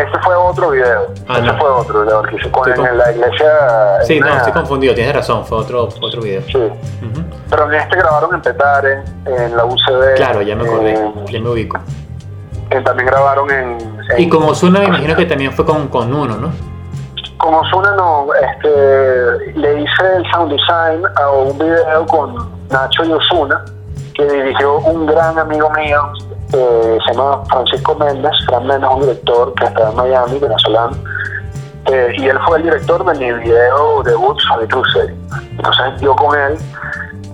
Ese 0.00 0.18
fue 0.22 0.34
otro 0.34 0.70
video. 0.70 1.12
Ah, 1.28 1.38
ese 1.38 1.46
no. 1.46 1.58
fue 1.58 1.68
otro, 1.70 2.04
de 2.04 2.50
con, 2.50 2.68
Estoy 2.68 2.86
en 2.86 2.98
la 2.98 3.12
iglesia. 3.12 3.50
Sí, 4.04 4.20
no, 4.20 4.36
estoy 4.36 4.52
confundido, 4.52 4.94
tienes 4.94 5.14
razón, 5.14 5.44
fue 5.44 5.58
otro, 5.58 5.88
otro 6.00 6.22
video. 6.22 6.42
Sí. 6.42 6.58
Ujú. 6.58 7.27
Pero 7.50 7.66
en 7.72 7.74
este 7.80 7.96
grabaron 7.96 8.34
en 8.34 8.42
Petare, 8.42 9.02
en 9.24 9.56
la 9.56 9.64
UCB. 9.64 10.14
Claro, 10.16 10.42
ya 10.42 10.54
me 10.54 10.64
acordé, 10.64 10.94
en- 10.94 11.26
ya 11.26 11.40
me 11.40 11.48
ubico. 11.50 11.78
en- 12.70 12.84
también 12.84 13.06
grabaron 13.06 13.50
en. 13.50 13.72
en- 13.80 13.98
Y 14.18 14.28
como 14.28 14.48
Osuna 14.48 14.80
me 14.80 14.86
imagino 14.86 15.16
que 15.16 15.24
también 15.24 15.52
fue 15.52 15.64
con, 15.64 15.88
con 15.88 16.14
uno, 16.14 16.36
¿no? 16.36 16.52
Con 17.38 17.54
Ozuna 17.54 17.92
no, 17.96 18.26
este, 18.34 19.52
le 19.54 19.80
hice 19.80 20.16
el 20.16 20.24
sound 20.32 20.50
design 20.52 21.02
a 21.16 21.30
un 21.30 21.56
video 21.56 22.04
con 22.06 22.34
Nacho 22.68 23.04
y 23.04 23.12
Osuna, 23.12 23.64
que 24.14 24.24
dirigió 24.24 24.78
un 24.80 25.06
gran 25.06 25.38
amigo 25.38 25.70
mío, 25.70 26.02
eh, 26.52 26.98
se 27.06 27.14
llama 27.14 27.42
Francisco 27.48 27.94
Méndez, 27.94 28.32
Fran 28.46 28.66
Méndez, 28.66 28.90
un 28.92 29.00
director 29.02 29.54
que 29.54 29.64
está 29.66 29.88
en 29.90 29.96
Miami, 29.96 30.38
venezolano, 30.40 30.96
eh, 31.86 32.12
y 32.18 32.26
él 32.28 32.38
fue 32.44 32.58
el 32.58 32.64
director 32.64 33.04
de 33.06 33.18
mi 33.18 33.32
video 33.44 34.02
debut, 34.02 34.36
Sonic 34.40 34.70
Crusade. 34.72 35.14
Entonces 35.52 36.00
yo 36.00 36.16
con 36.16 36.36
él, 36.38 36.58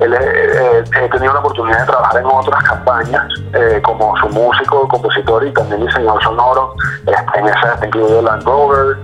él, 0.00 0.12
eh, 0.14 0.18
eh, 0.22 0.85
he 1.04 1.09
tenido 1.09 1.33
la 1.33 1.38
oportunidad 1.40 1.80
de 1.80 1.87
trabajar 1.87 2.20
en 2.20 2.26
otras 2.26 2.62
campañas 2.64 3.26
eh, 3.52 3.80
como 3.85 4.16
su 4.18 4.28
músico, 4.28 4.88
compositor 4.88 5.46
y 5.46 5.52
también 5.52 5.87
diseñador 5.87 6.22
sonoro. 6.22 6.74
Este, 7.07 7.38
en 7.38 7.46
esa 7.48 7.78
incluido 7.87 8.22
Land 8.22 8.42
Rover, 8.44 8.96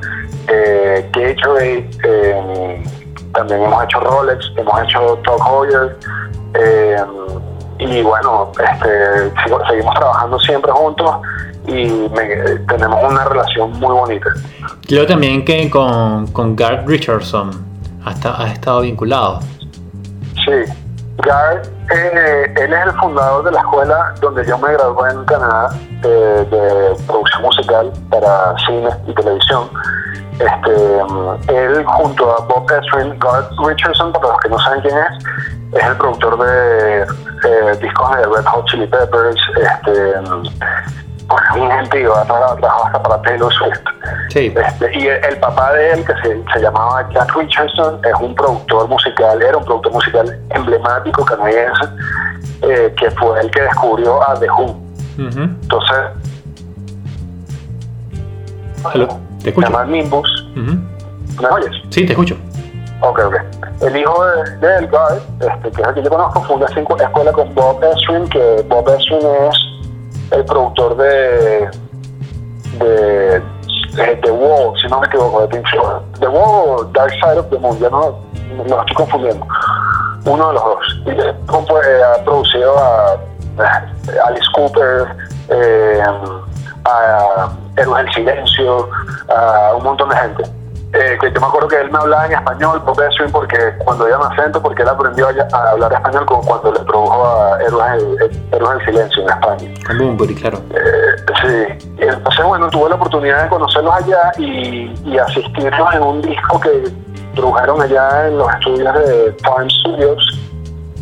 eh, 0.48 1.08
Gatorade, 1.12 1.90
eh, 2.04 2.84
también 3.34 3.62
hemos 3.62 3.84
hecho 3.84 4.00
Rolex, 4.00 4.44
hemos 4.56 4.82
hecho 4.82 5.18
Talk 5.24 5.46
Hoyer. 5.46 5.96
eh, 6.54 6.96
y 7.78 8.02
bueno, 8.02 8.52
este, 8.58 9.32
seguimos 9.68 9.94
trabajando 9.94 10.38
siempre 10.40 10.70
juntos 10.70 11.16
y 11.66 11.86
me- 12.14 12.58
tenemos 12.68 12.98
una 13.10 13.24
relación 13.24 13.70
muy 13.78 13.92
bonita. 13.94 14.28
Creo 14.86 15.06
también 15.06 15.44
que 15.46 15.70
con, 15.70 16.26
con 16.32 16.54
Garth 16.56 16.86
Richardson 16.86 17.50
hasta 18.04 18.42
ha 18.42 18.48
estado 18.48 18.80
vinculado. 18.82 19.40
Sí, 20.34 20.72
Garth, 21.18 21.66
eh, 21.92 22.54
él 22.56 22.72
es 22.72 22.86
el 22.86 22.92
fundador 22.92 23.44
de 23.44 23.52
la 23.52 23.60
escuela 23.60 24.14
donde 24.20 24.46
yo 24.46 24.56
me 24.58 24.72
gradué 24.72 25.10
en 25.10 25.24
Canadá 25.24 25.70
eh, 26.02 26.46
de 26.50 27.04
producción 27.06 27.42
musical 27.42 27.92
para 28.10 28.54
cine 28.66 28.88
y 29.06 29.14
televisión. 29.14 29.68
Este, 30.38 31.04
mm, 31.04 31.50
él 31.50 31.84
junto 31.84 32.30
a 32.30 32.40
Bob 32.46 32.66
Ezrin, 32.70 33.18
Garth 33.18 33.52
Richardson, 33.66 34.12
para 34.12 34.28
los 34.28 34.40
que 34.40 34.48
no 34.48 34.58
saben 34.60 34.80
quién 34.80 34.96
es, 34.96 35.24
es 35.74 35.84
el 35.84 35.96
productor 35.96 36.38
de 36.38 37.02
eh, 37.02 37.76
discos 37.82 38.16
de 38.16 38.22
Red 38.24 38.44
Hot 38.46 38.66
Chili 38.66 38.86
Peppers, 38.86 39.40
este, 39.56 40.20
mm, 40.22 40.42
pues 41.30 41.42
un 41.62 41.70
gentío, 41.70 42.12
trabajado 42.26 42.84
hasta 42.86 43.02
para 43.02 43.22
Taylor 43.22 43.52
Swift. 43.52 43.80
Sí, 44.30 44.52
Este, 44.54 44.98
y 44.98 45.06
el, 45.06 45.24
el 45.24 45.36
papá 45.38 45.72
de 45.72 45.92
él, 45.92 46.04
que 46.04 46.12
se, 46.22 46.42
se 46.52 46.60
llamaba 46.60 47.08
Jack 47.12 47.34
Richardson, 47.36 48.00
es 48.04 48.12
un 48.20 48.34
productor 48.34 48.88
musical, 48.88 49.40
era 49.40 49.56
un 49.56 49.64
productor 49.64 49.92
musical 49.92 50.38
emblemático 50.50 51.24
canadiense, 51.24 51.84
eh, 52.62 52.92
que 52.98 53.10
fue 53.12 53.40
el 53.40 53.50
que 53.50 53.62
descubrió 53.62 54.28
a 54.28 54.34
The 54.38 54.50
Who. 54.50 54.64
Ujú. 54.64 55.40
Entonces, 55.40 55.96
Aló, 58.84 59.06
te 59.08 59.42
se 59.44 59.48
escucho. 59.50 59.68
llama 59.68 59.84
Nimbus. 59.84 60.28
Ujú. 60.56 61.42
¿Me 61.42 61.48
oyes? 61.48 61.70
Sí, 61.90 62.04
te 62.06 62.12
escucho. 62.12 62.36
Ok, 63.02 63.18
ok. 63.26 63.36
El 63.82 63.96
hijo 63.96 64.24
de, 64.26 64.56
de 64.58 64.76
este, 64.84 65.70
que 65.70 65.82
es 65.82 65.88
el 65.88 65.94
que 65.94 66.02
yo 66.02 66.10
conozco, 66.10 66.42
fue 66.42 66.56
una 66.56 66.68
cinco- 66.68 66.96
escuela 66.98 67.32
con 67.32 67.54
Bob 67.54 67.82
Ezrin, 67.82 68.28
que 68.28 68.64
Bob 68.68 68.88
Ezrin 68.88 69.20
es 69.48 69.56
el 70.32 70.44
productor 70.44 70.96
de 70.96 71.70
de, 72.78 73.42
de 73.94 74.16
The 74.22 74.30
Wall, 74.30 74.78
si 74.80 74.88
no 74.88 75.00
me 75.00 75.06
equivoco, 75.06 75.42
de 75.42 75.48
Pink 75.48 75.66
Floyd. 75.68 76.02
The 76.20 76.28
Wall 76.28 76.80
o 76.80 76.84
Dark 76.92 77.12
Side 77.14 77.38
of 77.38 77.50
the 77.50 77.58
Moon, 77.58 77.78
ya 77.78 77.90
no 77.90 78.18
lo 78.66 78.80
estoy 78.80 78.94
confundiendo. 78.94 79.46
Uno 80.24 80.48
de 80.48 80.54
los 80.54 80.64
dos. 80.64 81.00
Y 81.06 81.10
eh, 81.10 81.34
ha 82.04 82.24
producido 82.24 82.78
a, 82.78 83.12
a 83.58 84.26
Alice 84.26 84.46
Cooper, 84.54 85.16
eh, 85.48 86.02
a 86.84 87.50
Héroes 87.76 88.04
del 88.04 88.14
Silencio, 88.14 88.88
a 89.28 89.74
un 89.76 89.84
montón 89.84 90.08
de 90.10 90.16
gente. 90.16 90.59
Eh, 90.92 91.16
que 91.20 91.30
yo 91.32 91.40
me 91.40 91.46
acuerdo 91.46 91.68
que 91.68 91.80
él 91.80 91.90
me 91.92 91.98
hablaba 91.98 92.26
en 92.26 92.32
español, 92.32 92.82
Bob 92.84 93.00
Ezrin, 93.00 93.30
porque 93.30 93.56
cuando 93.84 94.08
ella 94.08 94.18
me 94.18 94.24
acento, 94.24 94.60
porque 94.60 94.82
él 94.82 94.88
aprendió 94.88 95.28
a, 95.28 95.70
hablar 95.70 95.92
español 95.92 96.26
como 96.26 96.42
cuando 96.42 96.72
le 96.72 96.80
produjo 96.80 97.26
a 97.28 97.62
Héroes, 97.62 98.18
del- 98.18 98.84
Silencio 98.84 99.22
en 99.22 99.28
España. 99.28 99.74
Claro. 99.84 100.04
Eh, 100.74 101.16
sí, 101.42 101.88
Y 101.98 102.02
entonces 102.08 102.44
bueno, 102.44 102.68
tuve 102.70 102.88
la 102.88 102.96
oportunidad 102.96 103.44
de 103.44 103.48
conocerlos 103.48 103.94
allá 103.94 104.32
y, 104.38 104.92
y 105.04 105.18
asistirlos 105.18 105.94
en 105.94 106.02
un 106.02 106.22
disco 106.22 106.58
que 106.60 106.84
produjeron 107.36 107.80
allá 107.82 108.26
en 108.26 108.38
los 108.38 108.52
estudios 108.54 108.94
de 108.94 109.36
Farm 109.44 109.70
Studios, 109.70 110.40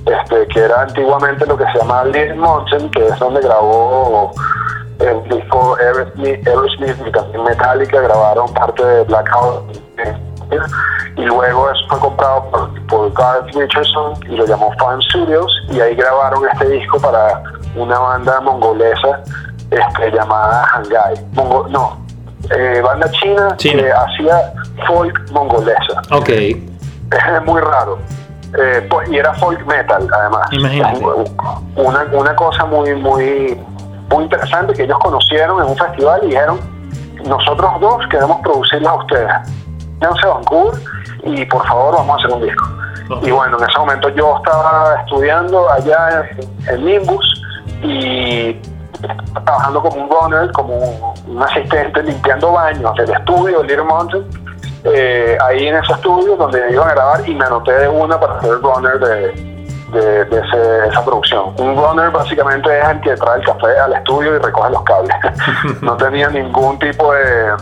este, 0.04 0.46
que 0.48 0.60
era 0.60 0.82
antiguamente 0.82 1.46
lo 1.46 1.56
que 1.56 1.64
se 1.72 1.78
llamaba 1.78 2.04
Little 2.04 2.34
Mountain, 2.34 2.90
que 2.90 3.06
es 3.06 3.18
donde 3.18 3.40
grabó 3.40 4.32
el 5.00 5.22
disco 5.28 5.76
Aerosmith, 5.80 6.46
Aerosmith 6.46 6.96
y 7.06 7.10
también 7.12 7.44
Metallica, 7.44 8.00
grabaron 8.00 8.52
parte 8.54 8.84
de 8.84 9.04
Blackout. 9.04 9.78
Y 11.16 11.22
luego 11.22 11.70
eso 11.70 11.80
fue 11.88 11.98
comprado 11.98 12.44
por, 12.50 12.86
por 12.86 13.12
Garth 13.12 13.54
Richardson 13.54 14.14
y 14.28 14.36
lo 14.36 14.46
llamó 14.46 14.72
Farm 14.78 15.00
Studios 15.02 15.52
y 15.68 15.80
ahí 15.80 15.94
grabaron 15.94 16.42
este 16.52 16.68
disco 16.70 16.98
para 17.00 17.42
una 17.76 17.98
banda 17.98 18.40
mongolesa 18.40 19.22
este, 19.70 20.10
llamada 20.12 20.64
Hangai. 20.72 21.16
Mongo- 21.34 21.68
no, 21.68 21.98
eh, 22.50 22.80
banda 22.82 23.10
china, 23.10 23.54
China. 23.56 23.82
que 23.82 23.92
hacía 23.92 24.52
folk 24.86 25.30
mongolesa. 25.32 26.00
Ok, 26.12 26.28
Es 26.30 27.44
muy 27.44 27.60
raro. 27.60 27.98
Eh, 28.58 28.86
pues, 28.88 29.10
y 29.10 29.18
era 29.18 29.34
folk 29.34 29.62
metal, 29.66 30.08
además. 30.10 30.48
Imagínate. 30.52 31.04
Una, 31.76 32.04
una 32.12 32.34
cosa 32.36 32.64
muy, 32.64 32.94
muy, 32.94 33.60
muy 34.08 34.24
interesante 34.24 34.72
que 34.74 34.84
ellos 34.84 34.98
conocieron 34.98 35.62
en 35.62 35.70
un 35.70 35.76
festival 35.76 36.20
y 36.24 36.28
dijeron, 36.28 36.60
nosotros 37.26 37.80
dos 37.80 38.06
queremos 38.08 38.40
producirla 38.42 38.90
a 38.90 38.94
ustedes. 38.94 39.32
Váyanse 39.98 40.26
a 40.26 40.30
Vancouver 40.30 40.80
y 41.24 41.44
por 41.46 41.66
favor 41.66 41.96
vamos 41.96 42.16
a 42.16 42.18
hacer 42.18 42.36
un 42.36 42.42
disco. 42.42 42.68
Y 43.22 43.30
bueno, 43.30 43.58
en 43.58 43.68
ese 43.68 43.78
momento 43.78 44.08
yo 44.10 44.36
estaba 44.36 44.96
estudiando 45.00 45.70
allá 45.72 46.28
en, 46.30 46.74
en 46.74 46.84
Nimbus 46.84 47.42
y 47.82 48.54
trabajando 49.44 49.82
como 49.82 50.04
un 50.04 50.10
runner, 50.10 50.52
como 50.52 51.12
un 51.26 51.42
asistente 51.42 52.02
limpiando 52.02 52.52
baños 52.52 52.94
del 52.96 53.10
estudio 53.10 53.60
de 53.60 53.68
Little 53.68 53.84
Mountain 53.84 54.48
eh, 54.84 55.36
ahí 55.44 55.66
en 55.66 55.76
ese 55.76 55.92
estudio 55.92 56.36
donde 56.36 56.60
iban 56.70 56.88
a 56.88 56.94
grabar 56.94 57.28
y 57.28 57.34
me 57.34 57.44
anoté 57.44 57.72
de 57.72 57.88
una 57.88 58.18
para 58.18 58.40
ser 58.40 58.60
runner 58.60 58.98
de, 58.98 59.47
de, 59.92 60.24
de 60.26 60.38
ese- 60.40 60.88
esa 60.88 61.04
producción. 61.04 61.54
Un 61.58 61.76
runner 61.76 62.10
básicamente 62.10 62.78
es 62.78 62.88
el 62.88 63.00
que 63.00 63.14
trae 63.16 63.38
el 63.38 63.44
café 63.46 63.78
al 63.78 63.92
estudio 63.94 64.36
y 64.36 64.38
recoge 64.38 64.70
los 64.70 64.82
cables. 64.82 65.16
no 65.82 65.96
tenía 65.96 66.28
ningún 66.28 66.78
tipo 66.78 67.12
de, 67.12 67.52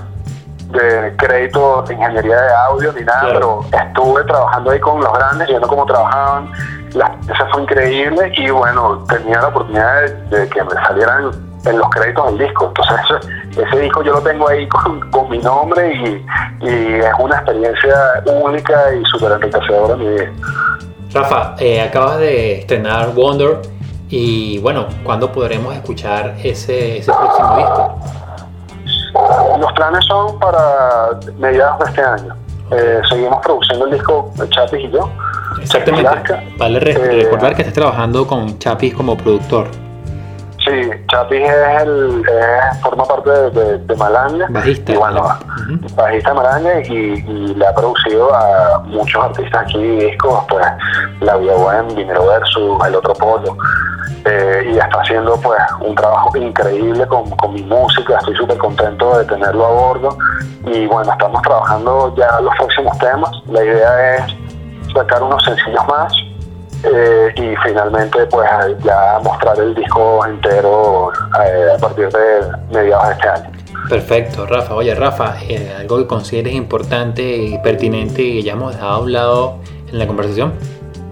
de 0.71 1.17
crédito 1.17 1.83
de 1.83 1.95
ingeniería 1.95 2.41
de 2.41 2.53
audio 2.69 2.93
ni 2.93 3.03
nada, 3.03 3.21
Claro. 3.21 3.61
pero 3.71 3.83
estuve 3.85 4.25
trabajando 4.25 4.71
ahí 4.71 4.81
con 4.81 5.01
los 5.01 5.12
grandes, 5.12 5.49
viendo 5.49 5.69
cómo 5.69 5.87
trabajaban. 5.87 6.51
La 6.95 7.07
experiencia 7.07 7.47
fue 7.53 7.62
increíble 7.62 8.33
y 8.37 8.51
bueno, 8.51 9.05
tenía 9.09 9.41
la 9.41 9.49
oportunidad 9.49 10.03
de, 10.03 10.39
de 10.39 10.49
que 10.49 10.65
me 10.65 10.71
salieran 10.87 11.31
en 11.67 11.79
los 11.79 11.89
créditos 11.91 12.27
del 12.27 12.39
disco. 12.39 12.67
Entonces, 12.69 12.97
ese, 13.51 13.62
ese 13.62 13.79
disco 13.81 14.03
yo 14.03 14.12
lo 14.15 14.21
tengo 14.23 14.49
ahí 14.49 14.67
con, 14.71 15.01
con 15.11 15.29
mi 15.29 15.39
nombre 15.39 15.93
y, 15.95 16.27
y 16.67 16.95
es 16.97 17.12
una 17.19 17.37
experiencia 17.37 17.95
única 18.27 18.95
y 18.95 19.05
súper 19.07 19.33
enriquecedora 19.33 19.95
en 19.95 19.99
mi 20.01 20.09
vida. 20.09 20.31
Rafa, 21.17 21.55
eh, 21.59 21.81
acabas 21.81 22.19
de 22.19 22.59
estrenar 22.61 23.13
Wonder 23.15 23.59
y 24.09 24.59
bueno, 24.59 24.87
¿cuándo 25.05 25.33
podremos 25.33 25.75
escuchar 25.75 26.35
ese, 26.43 26.99
ese 26.99 27.13
próximo 27.13 27.57
disco? 27.57 27.99
Los 29.59 29.73
planes 29.73 30.05
son 30.07 30.39
para 30.39 31.19
mediados 31.39 31.79
de 31.81 31.85
este 31.87 32.01
año. 32.03 32.35
Eh, 32.71 33.01
seguimos 33.09 33.41
produciendo 33.45 33.87
el 33.87 33.93
disco 33.93 34.33
Chapis 34.51 34.85
y 34.85 34.91
yo. 34.91 35.09
Exactamente. 35.61 36.11
Vale 36.59 36.81
re- 36.81 36.93
Eh, 36.93 37.23
recordar 37.25 37.55
que 37.55 37.63
estás 37.63 37.75
trabajando 37.75 38.27
con 38.27 38.59
Chapis 38.59 38.95
como 38.95 39.17
productor. 39.17 39.69
Sí, 40.67 40.91
Chapis 41.09 41.43
es 41.43 41.83
el, 41.83 42.25
forma 42.83 43.05
parte 43.05 43.31
de, 43.31 43.79
de, 43.79 43.97
Malanga. 43.97 44.47
Bajista. 44.51 44.93
Y 44.93 44.97
bueno, 44.97 45.29
bajista 45.95 46.35
Malanga 46.35 46.81
y, 46.81 47.23
le 47.55 47.67
ha 47.67 47.73
producido 47.73 48.35
a 48.35 48.81
muchos 48.85 49.23
artistas 49.23 49.63
aquí 49.63 49.79
discos, 49.79 50.45
pues 50.49 50.67
La 51.21 51.37
Vía 51.37 51.55
Buen, 51.55 51.89
Dinero 51.95 52.27
Versus, 52.27 52.85
El 52.85 52.97
Otro 52.97 53.15
Polo. 53.15 53.57
Eh, 54.25 54.73
y 54.73 54.79
está 54.79 55.01
haciendo 55.03 55.41
pues 55.41 55.61
un 55.81 55.95
trabajo 55.95 56.37
increíble 56.37 57.07
con, 57.07 57.31
con 57.31 57.55
mi 57.55 57.63
música, 57.63 58.17
estoy 58.19 58.35
súper 58.35 58.59
contento 58.59 59.19
de 59.19 59.25
tenerlo 59.25 59.67
a 59.67 59.71
bordo 59.71 60.19
y 60.65 60.85
bueno, 60.87 61.13
estamos 61.13 61.41
trabajando 61.43 62.13
ya 62.17 62.41
los 62.41 62.53
próximos 62.57 62.99
temas, 62.99 63.31
la 63.47 63.63
idea 63.63 64.17
es 64.17 64.37
sacar 64.93 65.23
unos 65.23 65.45
sencillos 65.45 65.87
más 65.87 66.13
eh, 66.85 67.33
y 67.37 67.57
finalmente 67.67 68.27
pues 68.27 68.49
ya 68.85 69.19
mostrar 69.23 69.59
el 69.59 69.75
disco 69.75 70.25
entero 70.27 71.11
eh, 71.43 71.69
a 71.75 71.79
partir 71.79 72.09
de 72.09 72.41
mediados 72.73 73.09
de 73.09 73.12
este 73.15 73.29
año. 73.29 73.51
Perfecto, 73.89 74.47
Rafa. 74.47 74.75
Oye, 74.75 74.95
Rafa, 74.95 75.37
eh, 75.49 75.75
algo 75.79 75.99
que 75.99 76.07
consideres 76.07 76.55
importante 76.55 77.23
y 77.23 77.59
pertinente 77.59 78.23
y 78.23 78.35
que 78.37 78.43
ya 78.43 78.53
hemos 78.53 78.75
dejado 78.75 78.93
a 78.93 78.99
un 79.01 79.12
lado 79.12 79.59
en 79.91 79.99
la 79.99 80.07
conversación. 80.07 80.53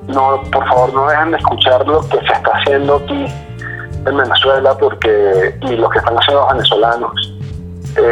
No, 0.09 0.43
por 0.53 0.67
favor, 0.69 0.93
no 0.93 1.07
dejen 1.07 1.31
de 1.31 1.39
escuchar 1.39 1.87
lo 1.87 2.01
que 2.09 2.19
se 2.19 2.33
está 2.33 2.51
haciendo 2.53 2.97
aquí 2.97 3.27
en 4.07 4.17
Venezuela 4.17 4.77
porque 4.77 5.59
y 5.63 5.77
lo 5.77 5.89
que 5.89 5.99
están 5.99 6.17
haciendo 6.19 6.43
los 6.43 6.53
venezolanos 6.53 7.31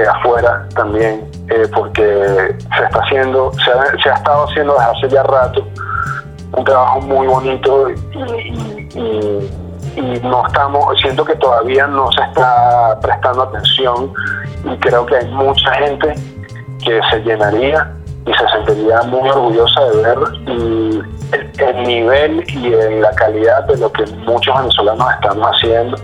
afuera 0.09 0.67
también, 0.77 1.29
porque 1.75 2.55
se 2.77 2.85
está 2.85 3.01
haciendo, 3.01 3.53
se 3.65 3.71
ha, 3.73 4.03
se 4.03 4.09
ha 4.11 4.15
estado 4.15 4.45
haciendo 4.45 4.75
desde 4.75 4.91
hace 4.91 5.09
ya 5.09 5.23
rato 5.25 5.67
un 6.53 6.65
trabajo 6.65 7.01
muy 7.01 7.27
bonito 7.27 7.91
y, 7.91 7.97
no 10.23 10.47
estamos, 10.47 10.99
siento 11.01 11.25
que 11.25 11.35
todavía 11.37 11.87
no 11.87 12.11
se 12.12 12.23
está 12.23 12.99
prestando 13.01 13.43
atención 13.43 14.12
y 14.65 14.77
creo 14.79 15.05
que 15.05 15.17
hay 15.17 15.27
mucha 15.27 15.71
gente 15.75 16.15
que 16.83 17.01
se 17.11 17.19
llenaría 17.21 17.93
y 18.25 18.33
se 18.33 18.49
sentiría 18.49 19.03
muy 19.03 19.29
orgullosa 19.29 19.81
de 19.91 20.03
ver 20.03 20.19
el, 20.47 21.83
nivel 21.83 22.45
y 22.49 22.73
en 22.73 23.03
la 23.03 23.11
calidad 23.12 23.65
de 23.65 23.77
lo 23.79 23.93
que 23.93 24.07
muchos 24.27 24.57
venezolanos 24.57 25.12
están 25.15 25.41
haciendo. 25.41 25.97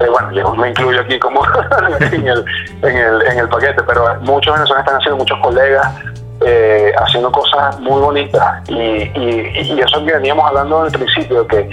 Eh, 0.00 0.08
bueno, 0.10 0.30
yo 0.32 0.54
me 0.54 0.68
incluyo 0.68 1.00
aquí 1.00 1.18
como 1.18 1.40
en, 2.12 2.28
el, 2.28 2.44
en, 2.82 2.96
el, 2.96 3.22
en 3.22 3.38
el 3.38 3.48
paquete, 3.48 3.82
pero 3.86 4.14
muchos 4.20 4.52
venezolanos 4.52 4.86
están 4.86 5.00
haciendo, 5.00 5.16
muchos 5.18 5.38
colegas 5.42 5.94
eh, 6.44 6.92
haciendo 6.98 7.32
cosas 7.32 7.80
muy 7.80 8.00
bonitas. 8.00 8.68
Y, 8.68 9.10
y, 9.14 9.80
eso 9.80 10.04
que 10.04 10.12
veníamos 10.12 10.46
hablando 10.46 10.84
el 10.84 10.92
principio, 10.92 11.46
que 11.46 11.68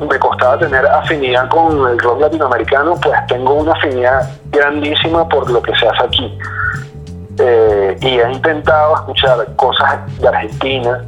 me 0.00 0.18
costaba 0.18 0.58
tener 0.58 0.84
afinidad 0.86 1.48
con 1.48 1.88
el 1.88 1.98
rock 1.98 2.20
latinoamericano, 2.20 2.98
pues 3.00 3.14
tengo 3.28 3.54
una 3.54 3.72
afinidad 3.72 4.28
grandísima 4.50 5.28
por 5.28 5.50
lo 5.50 5.62
que 5.62 5.74
se 5.76 5.86
hace 5.86 6.04
aquí. 6.04 6.38
Eh, 7.38 7.96
y 8.00 8.18
he 8.18 8.32
intentado 8.32 8.94
escuchar 8.96 9.46
cosas 9.56 10.00
de 10.20 10.28
Argentina, 10.28 11.04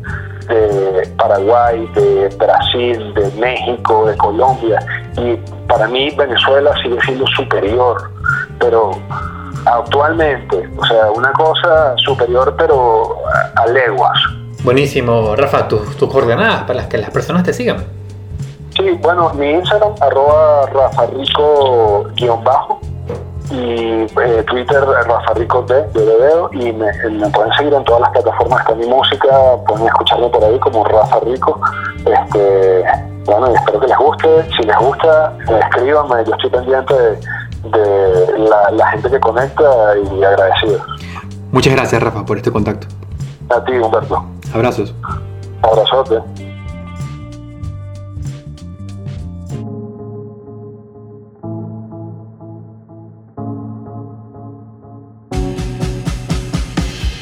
de 0.48 1.08
Paraguay, 1.18 1.86
de 1.94 2.28
Brasil, 2.38 3.14
de 3.14 3.30
México, 3.40 4.06
de 4.06 4.16
Colombia. 4.16 4.78
Y 5.16 5.36
para 5.68 5.88
mí 5.88 6.10
Venezuela 6.16 6.72
sigue 6.82 7.00
siendo 7.02 7.26
superior, 7.28 8.10
pero 8.58 8.92
actualmente. 9.64 10.68
O 10.76 10.84
sea, 10.84 11.10
una 11.10 11.32
cosa 11.32 11.96
superior, 11.98 12.54
pero 12.56 13.16
a, 13.54 13.66
leguas. 13.66 14.18
Buenísimo, 14.62 15.34
Rafa, 15.36 15.68
tus, 15.68 15.96
tus 15.96 16.10
coordenadas 16.10 16.62
para 16.62 16.74
las 16.74 16.86
que 16.86 16.96
las 16.98 17.10
personas 17.10 17.42
te 17.42 17.52
sigan. 17.52 17.84
Sí, 18.76 18.90
bueno, 19.00 19.32
mi 19.34 19.50
Instagram, 19.50 19.94
arroba 20.00 20.66
rafarico-bajo 20.66 22.80
y 23.50 24.02
eh, 24.02 24.44
Twitter, 24.46 24.80
rafarico 24.80 25.62
de, 25.62 25.82
de 25.92 26.02
y 26.52 26.72
me, 26.72 26.90
pueden 27.30 27.52
seguir 27.52 27.74
en 27.74 27.84
todas 27.84 28.00
las 28.00 28.10
plataformas 28.10 28.66
de 28.66 28.74
mi 28.76 28.86
música, 28.86 29.28
pueden 29.68 29.86
escucharme 29.86 30.28
por 30.28 30.42
ahí 30.42 30.58
como 30.58 30.82
Rafa 30.84 31.20
Rico. 31.20 31.60
Este, 31.98 32.84
bueno, 33.26 33.48
espero 33.54 33.80
que 33.80 33.86
les 33.86 33.98
guste. 33.98 34.46
Si 34.56 34.62
les 34.62 34.76
gusta, 34.78 35.36
escríbanme, 35.60 36.24
yo 36.24 36.32
estoy 36.32 36.48
pendiente 36.50 36.94
de 36.94 37.18
de 37.70 38.38
la, 38.72 38.86
gente 38.88 39.10
que 39.10 39.20
conecta 39.20 39.64
y 39.98 40.22
agradecido. 40.22 40.80
Muchas 41.52 41.74
gracias, 41.74 42.02
Rafa, 42.02 42.24
por 42.24 42.36
este 42.36 42.50
contacto. 42.50 42.86
A 43.50 43.64
ti, 43.64 43.72
Humberto. 43.72 44.24
Abrazos. 44.52 44.94
Abrazote. 45.62 46.20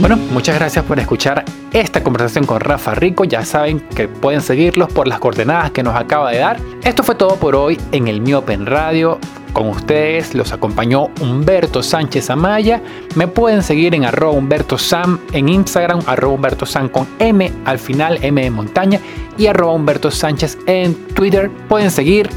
Bueno, 0.02 0.16
muchas 0.32 0.56
gracias 0.56 0.84
por 0.84 0.98
escuchar 0.98 1.44
esta 1.72 2.02
conversación 2.02 2.44
con 2.44 2.58
Rafa 2.58 2.92
Rico. 2.92 3.22
Ya 3.22 3.44
saben 3.44 3.78
que 3.78 4.08
pueden 4.08 4.40
seguirlos 4.40 4.92
por 4.92 5.06
las 5.06 5.20
coordenadas 5.20 5.70
que 5.70 5.84
nos 5.84 5.94
acaba 5.94 6.32
de 6.32 6.38
dar. 6.38 6.58
Esto 6.82 7.04
fue 7.04 7.14
todo 7.14 7.36
por 7.36 7.54
hoy 7.54 7.80
en 7.92 8.08
el 8.08 8.20
Miopen 8.20 8.66
Radio. 8.66 9.20
Con 9.52 9.68
ustedes 9.68 10.34
los 10.34 10.52
acompañó 10.52 11.10
Humberto 11.20 11.82
Sánchez 11.82 12.30
Amaya. 12.30 12.82
Me 13.14 13.28
pueden 13.28 13.62
seguir 13.62 13.94
en 13.94 14.04
arroba 14.04 14.32
Humberto 14.32 14.78
Sam 14.78 15.20
en 15.32 15.48
Instagram, 15.48 16.00
arroba 16.06 16.34
Humberto 16.34 16.66
Sam 16.66 16.88
con 16.88 17.06
M 17.18 17.52
al 17.64 17.78
final, 17.78 18.18
M 18.22 18.42
de 18.42 18.50
montaña, 18.50 19.00
y 19.36 19.46
arroba 19.46 19.74
Humberto 19.74 20.10
Sánchez 20.10 20.58
en 20.66 20.94
Twitter. 21.08 21.50
Pueden 21.68 21.90
seguir 21.90 22.28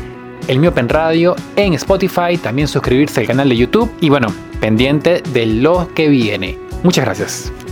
el 0.47 0.59
Miopen 0.59 0.89
Radio 0.89 1.35
en 1.55 1.73
Spotify, 1.73 2.37
también 2.41 2.67
suscribirse 2.67 3.21
al 3.21 3.27
canal 3.27 3.49
de 3.49 3.57
YouTube 3.57 3.91
y 4.01 4.09
bueno, 4.09 4.27
pendiente 4.59 5.21
de 5.33 5.45
lo 5.45 5.87
que 5.93 6.09
viene. 6.09 6.57
Muchas 6.83 7.05
gracias. 7.05 7.64